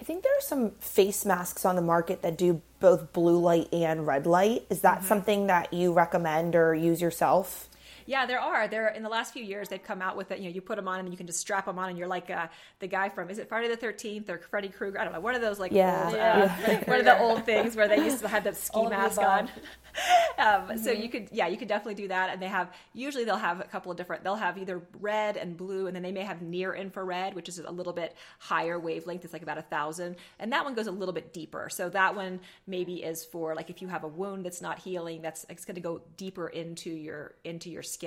[0.00, 3.68] I think there are some face masks on the market that do both blue light
[3.72, 4.66] and red light.
[4.70, 5.06] Is that mm-hmm.
[5.08, 7.68] something that you recommend or use yourself?
[8.10, 8.66] Yeah, there are.
[8.66, 10.40] There in the last few years they've come out with it.
[10.40, 12.08] You know, you put them on and you can just strap them on, and you're
[12.08, 12.48] like uh,
[12.80, 14.98] the guy from is it Friday the Thirteenth or Freddy Krueger?
[14.98, 15.20] I don't know.
[15.20, 16.56] One of those like yeah, old, yeah.
[16.66, 19.42] Uh, one of the old things where they used to have the ski mask on.
[20.38, 20.78] um, mm-hmm.
[20.78, 22.30] So you could, yeah, you could definitely do that.
[22.30, 24.24] And they have usually they'll have a couple of different.
[24.24, 27.60] They'll have either red and blue, and then they may have near infrared, which is
[27.60, 29.22] a little bit higher wavelength.
[29.22, 31.68] It's like about a thousand, and that one goes a little bit deeper.
[31.70, 35.22] So that one maybe is for like if you have a wound that's not healing,
[35.22, 37.99] that's it's going to go deeper into your into your skin,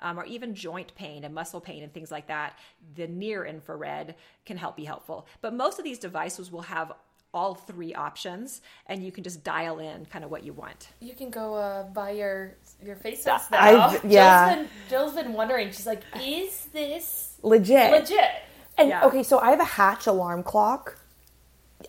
[0.00, 2.58] um, or even joint pain and muscle pain and things like that.
[2.94, 4.14] The near infrared
[4.44, 5.26] can help be helpful.
[5.40, 6.92] But most of these devices will have
[7.34, 10.88] all three options and you can just dial in kind of what you want.
[11.00, 13.58] You can go uh, buy your your face mask now.
[13.60, 14.54] I've, yeah.
[14.54, 15.68] Jill's been, Jill's been wondering.
[15.68, 17.90] She's like, is this legit?
[17.90, 18.30] Legit.
[18.78, 19.04] And yeah.
[19.04, 20.98] okay, so I have a Hatch alarm clock.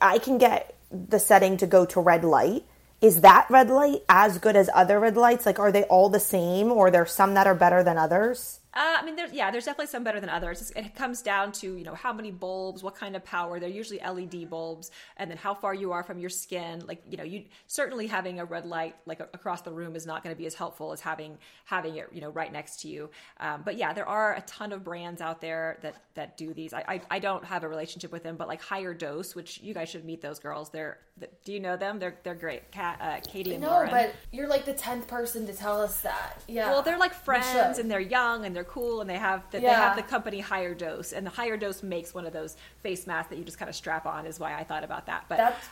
[0.01, 2.65] I can get the setting to go to red light.
[3.01, 5.45] Is that red light as good as other red lights?
[5.45, 8.59] Like, are they all the same, or are there some that are better than others?
[8.71, 10.71] Uh, I mean, there's yeah, there's definitely some better than others.
[10.75, 13.59] It comes down to you know how many bulbs, what kind of power.
[13.59, 16.83] They're usually LED bulbs, and then how far you are from your skin.
[16.85, 20.23] Like you know, you certainly having a red light like across the room is not
[20.23, 23.09] going to be as helpful as having having it you know right next to you.
[23.39, 26.71] Um, but yeah, there are a ton of brands out there that that do these.
[26.71, 29.73] I, I, I don't have a relationship with them, but like Higher Dose, which you
[29.73, 30.69] guys should meet those girls.
[30.69, 30.99] They're
[31.43, 31.99] do you know them?
[31.99, 32.71] They're they're great.
[32.71, 33.89] Kat, uh, Katie and no, Lauren.
[33.89, 36.41] but you're like the tenth person to tell us that.
[36.47, 36.69] Yeah.
[36.69, 39.69] Well, they're like friends, and they're young, and they're cool, and they have the, yeah.
[39.69, 43.07] they have the company Higher Dose, and the Higher Dose makes one of those face
[43.07, 44.25] masks that you just kind of strap on.
[44.25, 45.25] Is why I thought about that.
[45.27, 45.65] But that's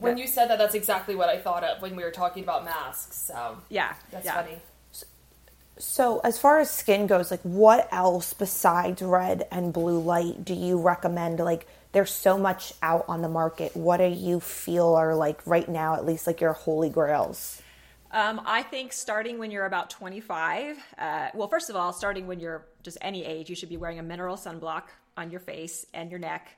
[0.00, 2.64] when you said that, that's exactly what I thought of when we were talking about
[2.64, 3.16] masks.
[3.16, 4.34] So yeah, that's yeah.
[4.34, 4.58] funny.
[5.78, 10.52] So, as far as skin goes, like what else besides red and blue light do
[10.52, 11.38] you recommend?
[11.38, 13.76] Like, there's so much out on the market.
[13.76, 17.62] What do you feel are like right now, at least like your holy grails?
[18.12, 22.40] Um, I think starting when you're about 25, uh, well, first of all, starting when
[22.40, 24.84] you're just any age, you should be wearing a mineral sunblock
[25.16, 26.56] on your face and your neck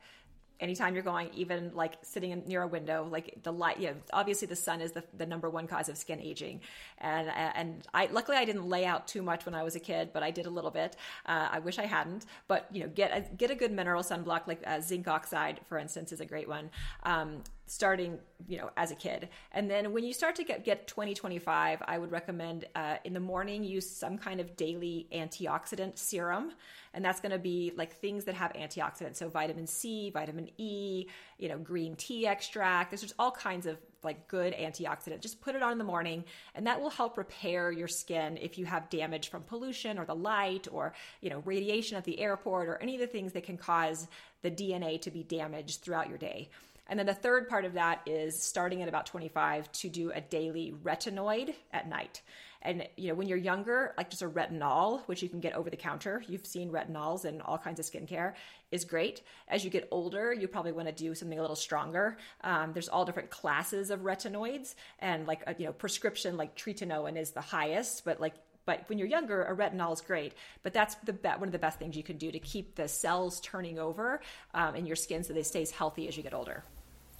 [0.62, 4.46] anytime you're going, even like sitting near a window, like the light, you know, obviously
[4.46, 6.60] the sun is the, the number one cause of skin aging.
[6.98, 10.10] And, and I, luckily I didn't lay out too much when I was a kid,
[10.12, 10.96] but I did a little bit.
[11.26, 14.46] Uh, I wish I hadn't, but you know, get a, get a good mineral sunblock,
[14.46, 16.70] like uh, zinc oxide, for instance, is a great one.
[17.02, 17.42] Um,
[17.72, 19.30] starting you know as a kid.
[19.52, 23.20] And then when you start to get get 2025 i would recommend uh, in the
[23.20, 26.52] morning use some kind of daily antioxidant serum.
[26.94, 29.16] And that's going to be like things that have antioxidants.
[29.16, 31.06] So vitamin c vitamin e
[31.38, 32.90] you know green tea extract.
[32.90, 35.20] There's just all kinds of like good antioxidant.
[35.20, 38.58] Just put it on in the morning and that will help repair your skin if
[38.58, 40.92] you have damage from pollution or the light or
[41.22, 44.08] you know radiation at the airport or any of the things that can cause
[44.42, 46.50] the dna to be damaged throughout your day
[46.88, 50.20] and then the third part of that is starting at about 25 to do a
[50.20, 52.22] daily retinoid at night.
[52.62, 55.68] And you know, when you're younger, like just a retinol, which you can get over
[55.68, 58.34] the counter, you've seen retinols in all kinds of skincare,
[58.70, 59.22] is great.
[59.48, 62.16] As you get older, you probably want to do something a little stronger.
[62.42, 66.56] Um, there's all different classes of retinoids, and like a, uh, you know, prescription like
[66.56, 70.34] tretinoin is the highest, but like but when you're younger, a retinol is great.
[70.62, 72.86] But that's the be- one of the best things you can do to keep the
[72.86, 74.20] cells turning over
[74.54, 76.62] um, in your skin so they stay as healthy as you get older.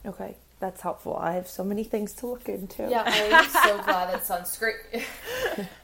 [0.05, 1.17] Okay, that's helpful.
[1.17, 2.89] I have so many things to look into.
[2.89, 5.05] Yeah, I am so glad that sunscreen.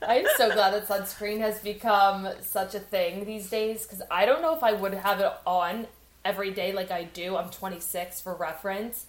[0.07, 4.27] I am so glad that sunscreen has become such a thing these days because I
[4.27, 5.87] don't know if I would have it on
[6.25, 7.37] every day like I do.
[7.37, 9.07] I'm 26 for reference.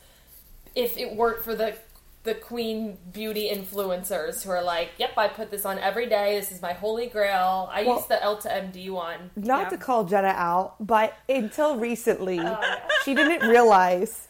[0.76, 1.76] If it weren't for the
[2.24, 6.38] the queen beauty influencers who are like, "Yep, I put this on every day.
[6.40, 9.32] This is my holy grail." I well, use the Elta MD one.
[9.36, 9.70] Not yeah.
[9.70, 12.80] to call Jenna out, but until recently, oh, yeah.
[13.06, 14.28] she didn't realize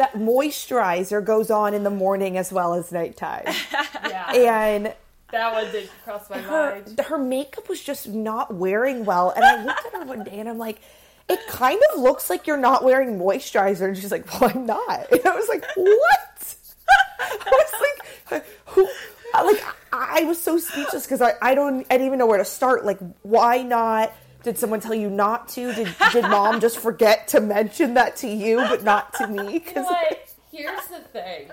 [0.00, 3.44] that moisturizer goes on in the morning as well as nighttime.
[4.08, 4.32] yeah.
[4.32, 4.94] And
[5.30, 6.98] that one did cross my her, mind.
[7.00, 9.28] Her makeup was just not wearing well.
[9.28, 10.80] And I looked at her one day and I'm like,
[11.28, 13.88] it kind of looks like you're not wearing moisturizer.
[13.88, 15.06] And she's like, well, I'm not.
[15.12, 16.54] And I was like, what?
[17.20, 17.82] I was
[18.32, 18.88] like, who?
[19.34, 22.44] Like, I was so speechless because I, I don't, I didn't even know where to
[22.46, 22.86] start.
[22.86, 24.14] Like, why not?
[24.42, 25.72] Did someone tell you not to?
[25.74, 29.58] Did did mom just forget to mention that to you, but not to me?
[29.70, 29.86] Because?
[30.50, 31.50] Here's the thing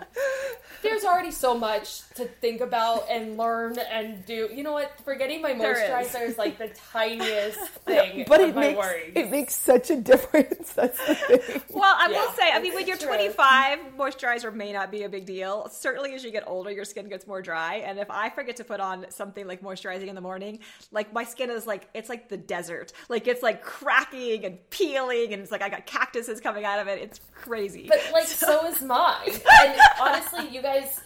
[0.82, 4.49] there's already so much to think about and learn and do.
[4.53, 4.91] You know what?
[5.03, 6.32] Forgetting my moisturizer is.
[6.32, 6.38] is.
[6.38, 8.25] like the tiniest thing.
[8.28, 9.13] but it makes worries.
[9.15, 10.73] it makes such a difference.
[10.73, 11.61] That's the thing.
[11.69, 15.09] Well, I yeah, will say, I mean, when you're 25, moisturizer may not be a
[15.09, 15.69] big deal.
[15.69, 17.75] Certainly, as you get older, your skin gets more dry.
[17.75, 20.59] And if I forget to put on something like moisturizing in the morning,
[20.91, 22.93] like my skin is like it's like the desert.
[23.09, 26.88] Like it's like cracking and peeling, and it's like I got cactuses coming out of
[26.88, 26.99] it.
[27.01, 27.86] It's crazy.
[27.88, 29.32] But like so, so is mine.
[29.61, 31.01] And honestly, you guys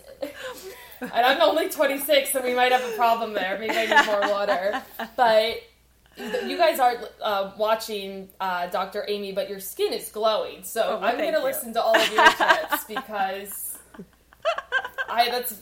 [1.01, 3.57] and I'm only 26, so we might have a problem there.
[3.59, 4.82] Maybe I need more water.
[5.16, 5.64] But
[6.45, 9.05] you guys aren't uh, watching uh, Dr.
[9.07, 10.64] Amy, but your skin is glowing.
[10.64, 13.80] So oh, well, I'm going to listen to all of your tips because
[15.09, 15.62] I that's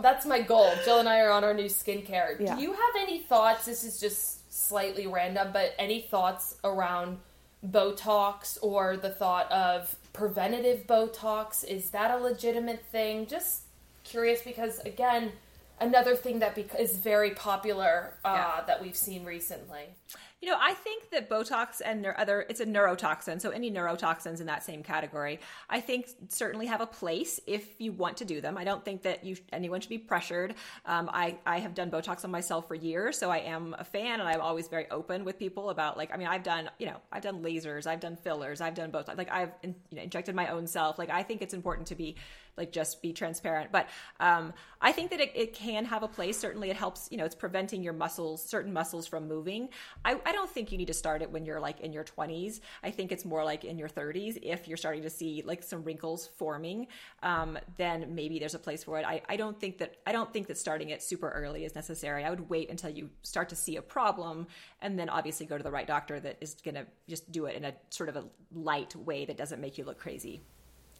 [0.00, 0.72] that's my goal.
[0.84, 2.40] Jill and I are on our new skincare.
[2.40, 2.56] Yeah.
[2.56, 3.66] Do you have any thoughts?
[3.66, 7.18] This is just slightly random, but any thoughts around
[7.66, 11.64] Botox or the thought of preventative Botox?
[11.64, 13.26] Is that a legitimate thing?
[13.26, 13.62] Just
[14.04, 15.32] curious because again,
[15.80, 18.64] another thing that is very popular uh, yeah.
[18.66, 19.84] that we've seen recently.
[20.40, 24.46] You know, I think that Botox and other it's a neurotoxin, so any neurotoxins in
[24.46, 28.56] that same category, I think certainly have a place if you want to do them.
[28.56, 30.54] I don't think that you anyone should be pressured.
[30.86, 34.20] Um, I I have done Botox on myself for years, so I am a fan,
[34.20, 37.00] and I'm always very open with people about like I mean I've done you know
[37.10, 40.48] I've done lasers, I've done fillers, I've done Botox, like I've you know, injected my
[40.48, 41.00] own self.
[41.00, 42.14] Like I think it's important to be
[42.58, 43.72] like just be transparent.
[43.72, 43.88] But
[44.20, 46.38] um, I think that it, it, can have a place.
[46.38, 47.08] Certainly, it helps.
[47.10, 49.70] You know, it's preventing your muscles, certain muscles, from moving.
[50.04, 52.60] I, I don't think you need to start it when you're like in your 20s.
[52.82, 55.82] I think it's more like in your 30s if you're starting to see like some
[55.84, 56.88] wrinkles forming.
[57.22, 59.06] Um, then maybe there's a place for it.
[59.06, 62.24] I, I don't think that I don't think that starting it super early is necessary.
[62.24, 64.46] I would wait until you start to see a problem,
[64.82, 67.56] and then obviously go to the right doctor that is going to just do it
[67.56, 70.42] in a sort of a light way that doesn't make you look crazy.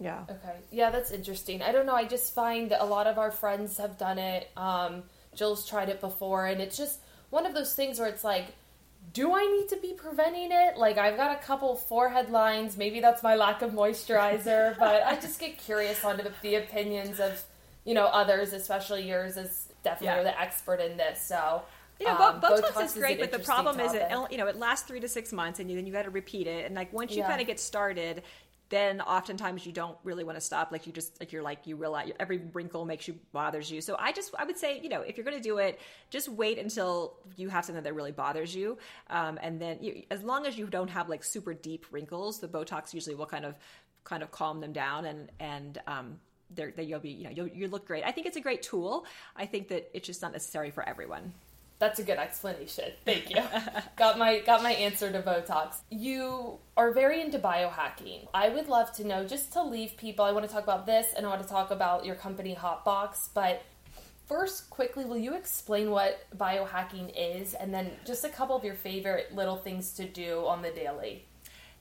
[0.00, 0.24] Yeah.
[0.30, 0.56] Okay.
[0.70, 1.62] Yeah, that's interesting.
[1.62, 1.94] I don't know.
[1.94, 4.48] I just find that a lot of our friends have done it.
[4.56, 5.02] Um,
[5.34, 8.46] Jill's tried it before, and it's just one of those things where it's like,
[9.12, 10.76] do I need to be preventing it?
[10.76, 12.76] Like, I've got a couple forehead lines.
[12.76, 17.18] Maybe that's my lack of moisturizer, but I just get curious on the, the opinions
[17.18, 17.42] of,
[17.84, 20.32] you know, others, especially yours, as definitely yeah.
[20.34, 21.20] the expert in this.
[21.22, 21.62] So
[22.00, 23.90] You know, um, Botox, Botox, is great, is but the problem topic.
[23.90, 26.04] is it you know it lasts three to six months, and you, then you got
[26.04, 26.66] to repeat it.
[26.66, 27.28] And like once you yeah.
[27.28, 28.22] kind of get started,
[28.70, 30.70] then oftentimes you don't really want to stop.
[30.72, 33.80] Like you just like you're like you realize every wrinkle makes you bothers you.
[33.80, 36.28] So I just I would say you know if you're going to do it, just
[36.28, 38.78] wait until you have something that really bothers you,
[39.10, 42.48] um, and then you, as long as you don't have like super deep wrinkles, the
[42.48, 43.54] Botox usually will kind of
[44.04, 46.18] kind of calm them down and and um,
[46.50, 48.04] there you'll be you know you'll you look great.
[48.04, 49.06] I think it's a great tool.
[49.36, 51.32] I think that it's just not necessary for everyone.
[51.78, 52.92] That's a good explanation.
[53.04, 53.36] Thank you.
[53.96, 55.76] got my got my answer to Botox.
[55.90, 58.26] You are very into biohacking.
[58.34, 60.24] I would love to know just to leave people.
[60.24, 62.84] I want to talk about this and I want to talk about your company HOP
[62.84, 63.62] Box, but
[64.26, 68.74] first quickly will you explain what biohacking is and then just a couple of your
[68.74, 71.24] favorite little things to do on the daily?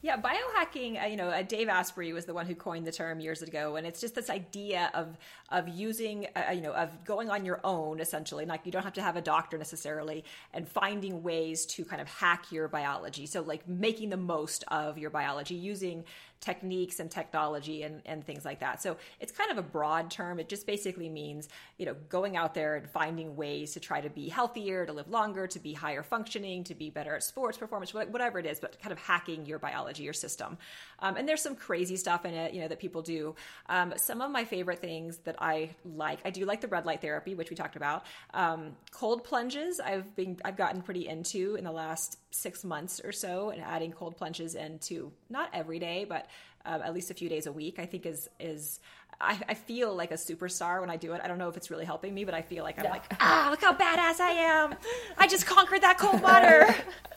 [0.01, 1.03] Yeah, biohacking.
[1.03, 3.77] Uh, you know, uh, Dave Asprey was the one who coined the term years ago,
[3.77, 5.17] and it's just this idea of
[5.49, 8.45] of using, uh, you know, of going on your own essentially.
[8.45, 10.23] Like you don't have to have a doctor necessarily,
[10.53, 13.25] and finding ways to kind of hack your biology.
[13.25, 16.03] So like making the most of your biology using
[16.39, 18.81] techniques and technology and, and things like that.
[18.81, 20.39] So it's kind of a broad term.
[20.39, 24.09] It just basically means, you know, going out there and finding ways to try to
[24.09, 27.93] be healthier, to live longer, to be higher functioning, to be better at sports performance,
[27.93, 30.57] whatever it is, but kind of hacking your biology, your system.
[30.99, 33.35] Um, and there's some crazy stuff in it, you know, that people do.
[33.67, 37.01] Um, some of my favorite things that I like, I do like the red light
[37.01, 38.05] therapy, which we talked about.
[38.33, 43.11] Um, cold plunges, I've been, I've gotten pretty into in the last six months or
[43.11, 46.27] so, and adding cold plunges into not every day, but
[46.65, 48.79] uh, at least a few days a week, I think is is
[49.19, 51.21] I, I, feel like a superstar when I do it.
[51.23, 53.47] I don't know if it's really helping me, but I feel like I'm like, ah,
[53.49, 54.75] look how badass I am.
[55.17, 56.67] I just conquered that cold water.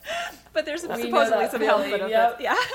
[0.53, 2.09] but there's we supposedly some health benefits.
[2.09, 2.37] Yep.
[2.41, 2.55] Yeah.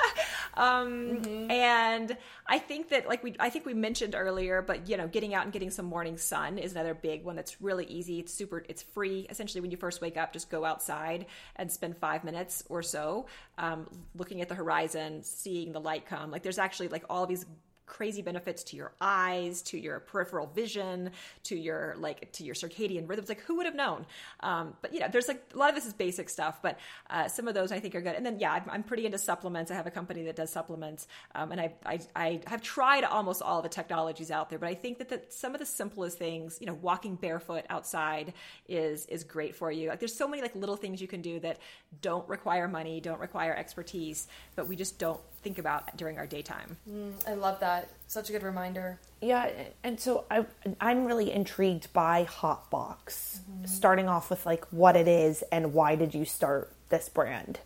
[0.59, 1.51] Um, mm-hmm.
[1.51, 2.17] And
[2.47, 5.45] I think that, like we, I think we mentioned earlier, but you know, getting out
[5.45, 8.21] and getting some morning sun is another big one that's really easy.
[8.21, 9.27] It's super, it's free.
[9.29, 13.27] Essentially, when you first wake up, just go outside and spend five minutes or so
[13.59, 16.31] um, looking at the horizon, seeing the light come.
[16.31, 17.45] Like there's actually like all these
[17.87, 21.11] crazy benefits to your eyes, to your peripheral vision,
[21.45, 23.29] to your like to your circadian rhythms.
[23.29, 24.07] Like who would have known?
[24.41, 26.79] Um, but you know, there's like a lot of this is basic stuff, but
[27.09, 28.15] uh, some of those I think are good.
[28.15, 29.71] And then yeah, I'm, pretty into supplements.
[29.71, 33.43] I have a company that does supplements, um, and I, I, I have tried almost
[33.43, 34.61] all the technologies out there.
[34.61, 38.33] But I think that the, some of the simplest things, you know, walking barefoot outside
[38.69, 39.89] is is great for you.
[39.89, 41.59] Like there's so many like little things you can do that
[42.01, 46.77] don't require money, don't require expertise, but we just don't think about during our daytime.
[46.91, 47.89] Mm, I love that.
[48.09, 48.99] Such a good reminder.
[49.21, 49.49] Yeah,
[49.85, 50.45] and so I,
[50.81, 53.43] I'm really intrigued by HOP Box.
[53.49, 53.67] Mm-hmm.
[53.67, 57.61] Starting off with like what it is and why did you start this brand?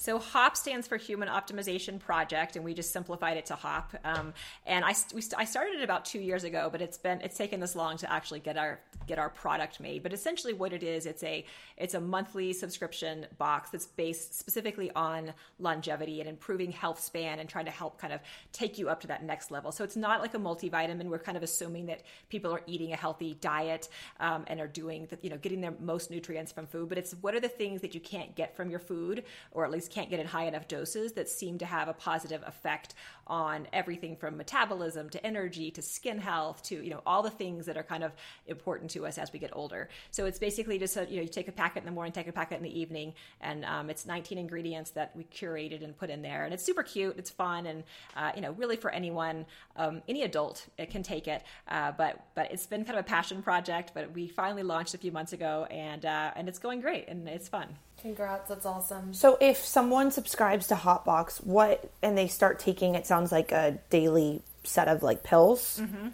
[0.00, 3.96] So HOP stands for Human Optimization Project, and we just simplified it to HOP.
[4.04, 4.32] Um,
[4.64, 7.58] and I, we, I started it about two years ago, but it's been it's taken
[7.58, 8.78] this long to actually get our
[9.08, 10.04] get our product made.
[10.04, 11.44] But essentially, what it is, it's a
[11.76, 17.48] it's a monthly subscription box that's based specifically on longevity and improving health span and
[17.48, 18.20] trying to help kind of
[18.52, 19.72] take you up to that next level.
[19.72, 21.06] So it's not like a multivitamin.
[21.06, 23.88] We're kind of assuming that people are eating a healthy diet
[24.20, 26.88] um, and are doing the, you know getting their most nutrients from food.
[26.88, 29.72] But it's what are the things that you can't get from your food, or at
[29.72, 32.94] least can't get in high enough doses that seem to have a positive effect
[33.28, 37.66] on everything from metabolism to energy to skin health to you know all the things
[37.66, 38.12] that are kind of
[38.46, 39.88] important to us as we get older.
[40.10, 42.28] So it's basically just a, you know you take a packet in the morning, take
[42.28, 46.10] a packet in the evening, and um, it's 19 ingredients that we curated and put
[46.10, 47.84] in there, and it's super cute, it's fun, and
[48.16, 49.44] uh, you know really for anyone,
[49.76, 51.42] um, any adult can take it.
[51.68, 54.98] Uh, but but it's been kind of a passion project, but we finally launched a
[54.98, 57.76] few months ago, and uh, and it's going great and it's fun.
[58.00, 59.12] Congrats, that's awesome.
[59.12, 63.52] So if someone subscribes to HOP Box, what and they start taking it sounds like
[63.52, 65.80] a daily set of like pills.
[65.82, 66.08] Mm-hmm.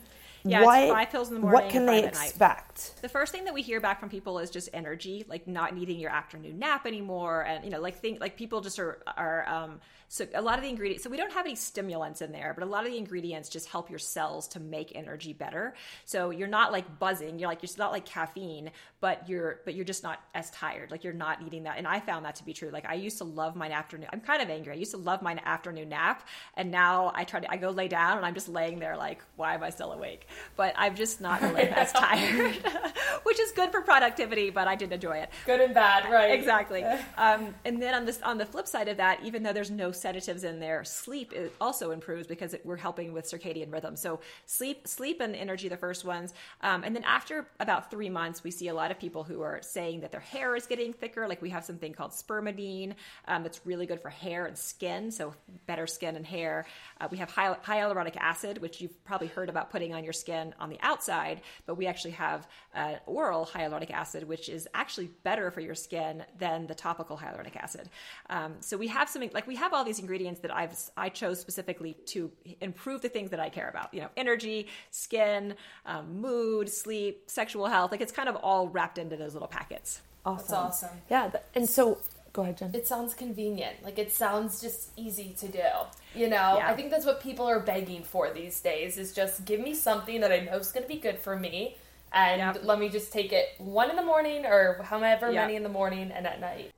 [0.47, 1.63] Yeah, what, five pills in the morning.
[1.63, 3.01] What can they expect?
[3.01, 5.99] The first thing that we hear back from people is just energy, like not needing
[5.99, 9.81] your afternoon nap anymore, and you know, like think like people just are are um,
[10.15, 12.63] so a lot of the ingredients, so we don't have any stimulants in there, but
[12.63, 15.75] a lot of the ingredients just help your cells to make energy better.
[16.05, 19.85] So you're not like buzzing, you're like you're not like caffeine, but you're but you're
[19.85, 20.93] just not as tired.
[20.93, 21.79] Like you're not needing that.
[21.79, 22.71] And I found that to be true.
[22.71, 24.09] Like I used to love my afternoon.
[24.13, 24.73] I'm kind of angry.
[24.75, 27.89] I used to love my afternoon nap, and now I try to I go lay
[27.89, 30.29] down and I'm just laying there like, why am I still awake?
[30.55, 32.55] But I'm just not really as tired,
[33.25, 34.51] which is good for productivity.
[34.51, 35.31] But I did enjoy it.
[35.45, 36.39] Good and bad, right?
[36.39, 36.85] Exactly.
[37.19, 39.91] um, and then on this on the flip side of that, even though there's no
[40.05, 41.29] sedatives in there, sleep
[41.67, 43.95] also improves because it, we're helping with circadian rhythm.
[43.97, 44.11] So
[44.59, 46.29] sleep, sleep and energy, the first ones,
[46.69, 47.35] um, and then after
[47.67, 50.57] about three months, we see a lot of people who are saying that their hair
[50.61, 51.23] is getting thicker.
[51.33, 52.91] Like we have something called spermidine
[53.31, 55.35] um, that's really good for hair and skin, so
[55.67, 56.67] better skin and hair.
[57.01, 60.55] Uh, we have hy- hyaluronic acid, which you've probably heard about putting on your skin
[60.61, 65.51] on the outside, but we actually have uh, oral hyaluronic acid, which is actually better
[65.51, 67.89] for your skin than the topical hyaluronic acid.
[68.29, 71.41] Um, so we have something like we have all these ingredients that I've I chose
[71.41, 72.31] specifically to
[72.61, 73.93] improve the things that I care about.
[73.93, 75.55] You know, energy, skin,
[75.87, 77.91] um, mood, sleep, sexual health.
[77.91, 80.01] Like it's kind of all wrapped into those little packets.
[80.25, 80.47] Awesome.
[80.49, 80.97] That's awesome.
[81.11, 81.99] Yeah, and so
[82.33, 82.71] go ahead, Jen.
[82.75, 83.83] It sounds convenient.
[83.83, 85.69] Like it sounds just easy to do.
[86.15, 86.71] You know, yeah.
[86.71, 90.21] I think that's what people are begging for these days is just give me something
[90.21, 91.77] that I know is going to be good for me
[92.15, 92.61] and yep.
[92.63, 95.45] let me just take it one in the morning or however yep.
[95.45, 96.71] many in the morning and at night.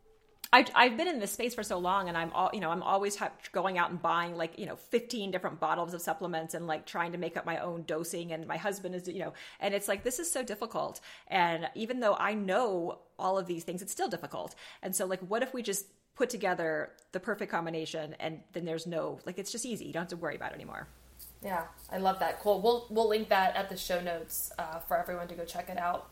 [0.52, 2.82] I've, I've been in this space for so long and I'm all, you know, I'm
[2.82, 6.66] always ha- going out and buying like, you know, 15 different bottles of supplements and
[6.66, 8.32] like trying to make up my own dosing.
[8.32, 11.00] And my husband is, you know, and it's like, this is so difficult.
[11.28, 14.54] And even though I know all of these things, it's still difficult.
[14.82, 18.86] And so like, what if we just put together the perfect combination and then there's
[18.86, 19.86] no, like, it's just easy.
[19.86, 20.86] You don't have to worry about it anymore.
[21.42, 22.40] Yeah, I love that.
[22.40, 22.60] Cool.
[22.60, 25.78] We'll we'll link that at the show notes uh, for everyone to go check it
[25.78, 26.10] out.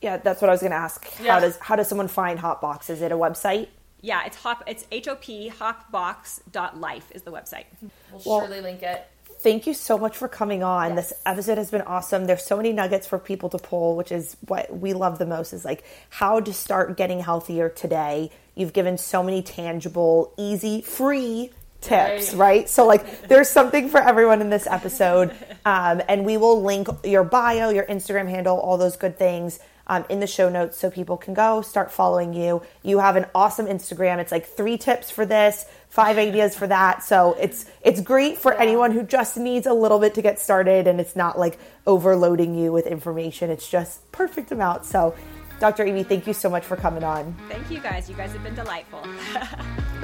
[0.00, 1.06] Yeah, that's what I was going to ask.
[1.22, 1.34] Yeah.
[1.34, 2.90] How does how does someone find HOP Box?
[2.90, 3.68] Is it a website?
[4.00, 4.64] Yeah, it's hop.
[4.66, 7.66] It's H O P hopbox.life is the website.
[7.80, 9.06] We'll, well surely link it.
[9.40, 10.94] Thank you so much for coming on.
[10.94, 11.10] Yes.
[11.10, 12.26] This episode has been awesome.
[12.26, 15.52] There's so many nuggets for people to pull, which is what we love the most
[15.52, 18.30] is like how to start getting healthier today.
[18.54, 22.38] You've given so many tangible, easy, free tips, right.
[22.38, 22.68] right?
[22.68, 25.34] So, like, there's something for everyone in this episode.
[25.62, 29.60] Um, and we will link your bio, your Instagram handle, all those good things
[29.90, 32.62] um, in the show notes so people can go start following you.
[32.84, 34.18] You have an awesome Instagram.
[34.18, 37.02] It's like three tips for this, five ideas for that.
[37.02, 38.60] So it's it's great for yeah.
[38.60, 42.54] anyone who just needs a little bit to get started and it's not like overloading
[42.54, 43.50] you with information.
[43.50, 44.84] It's just perfect amount.
[44.84, 45.12] So
[45.58, 45.84] Dr.
[45.84, 47.34] Amy, thank you so much for coming on.
[47.48, 48.08] Thank you guys.
[48.08, 49.04] You guys have been delightful.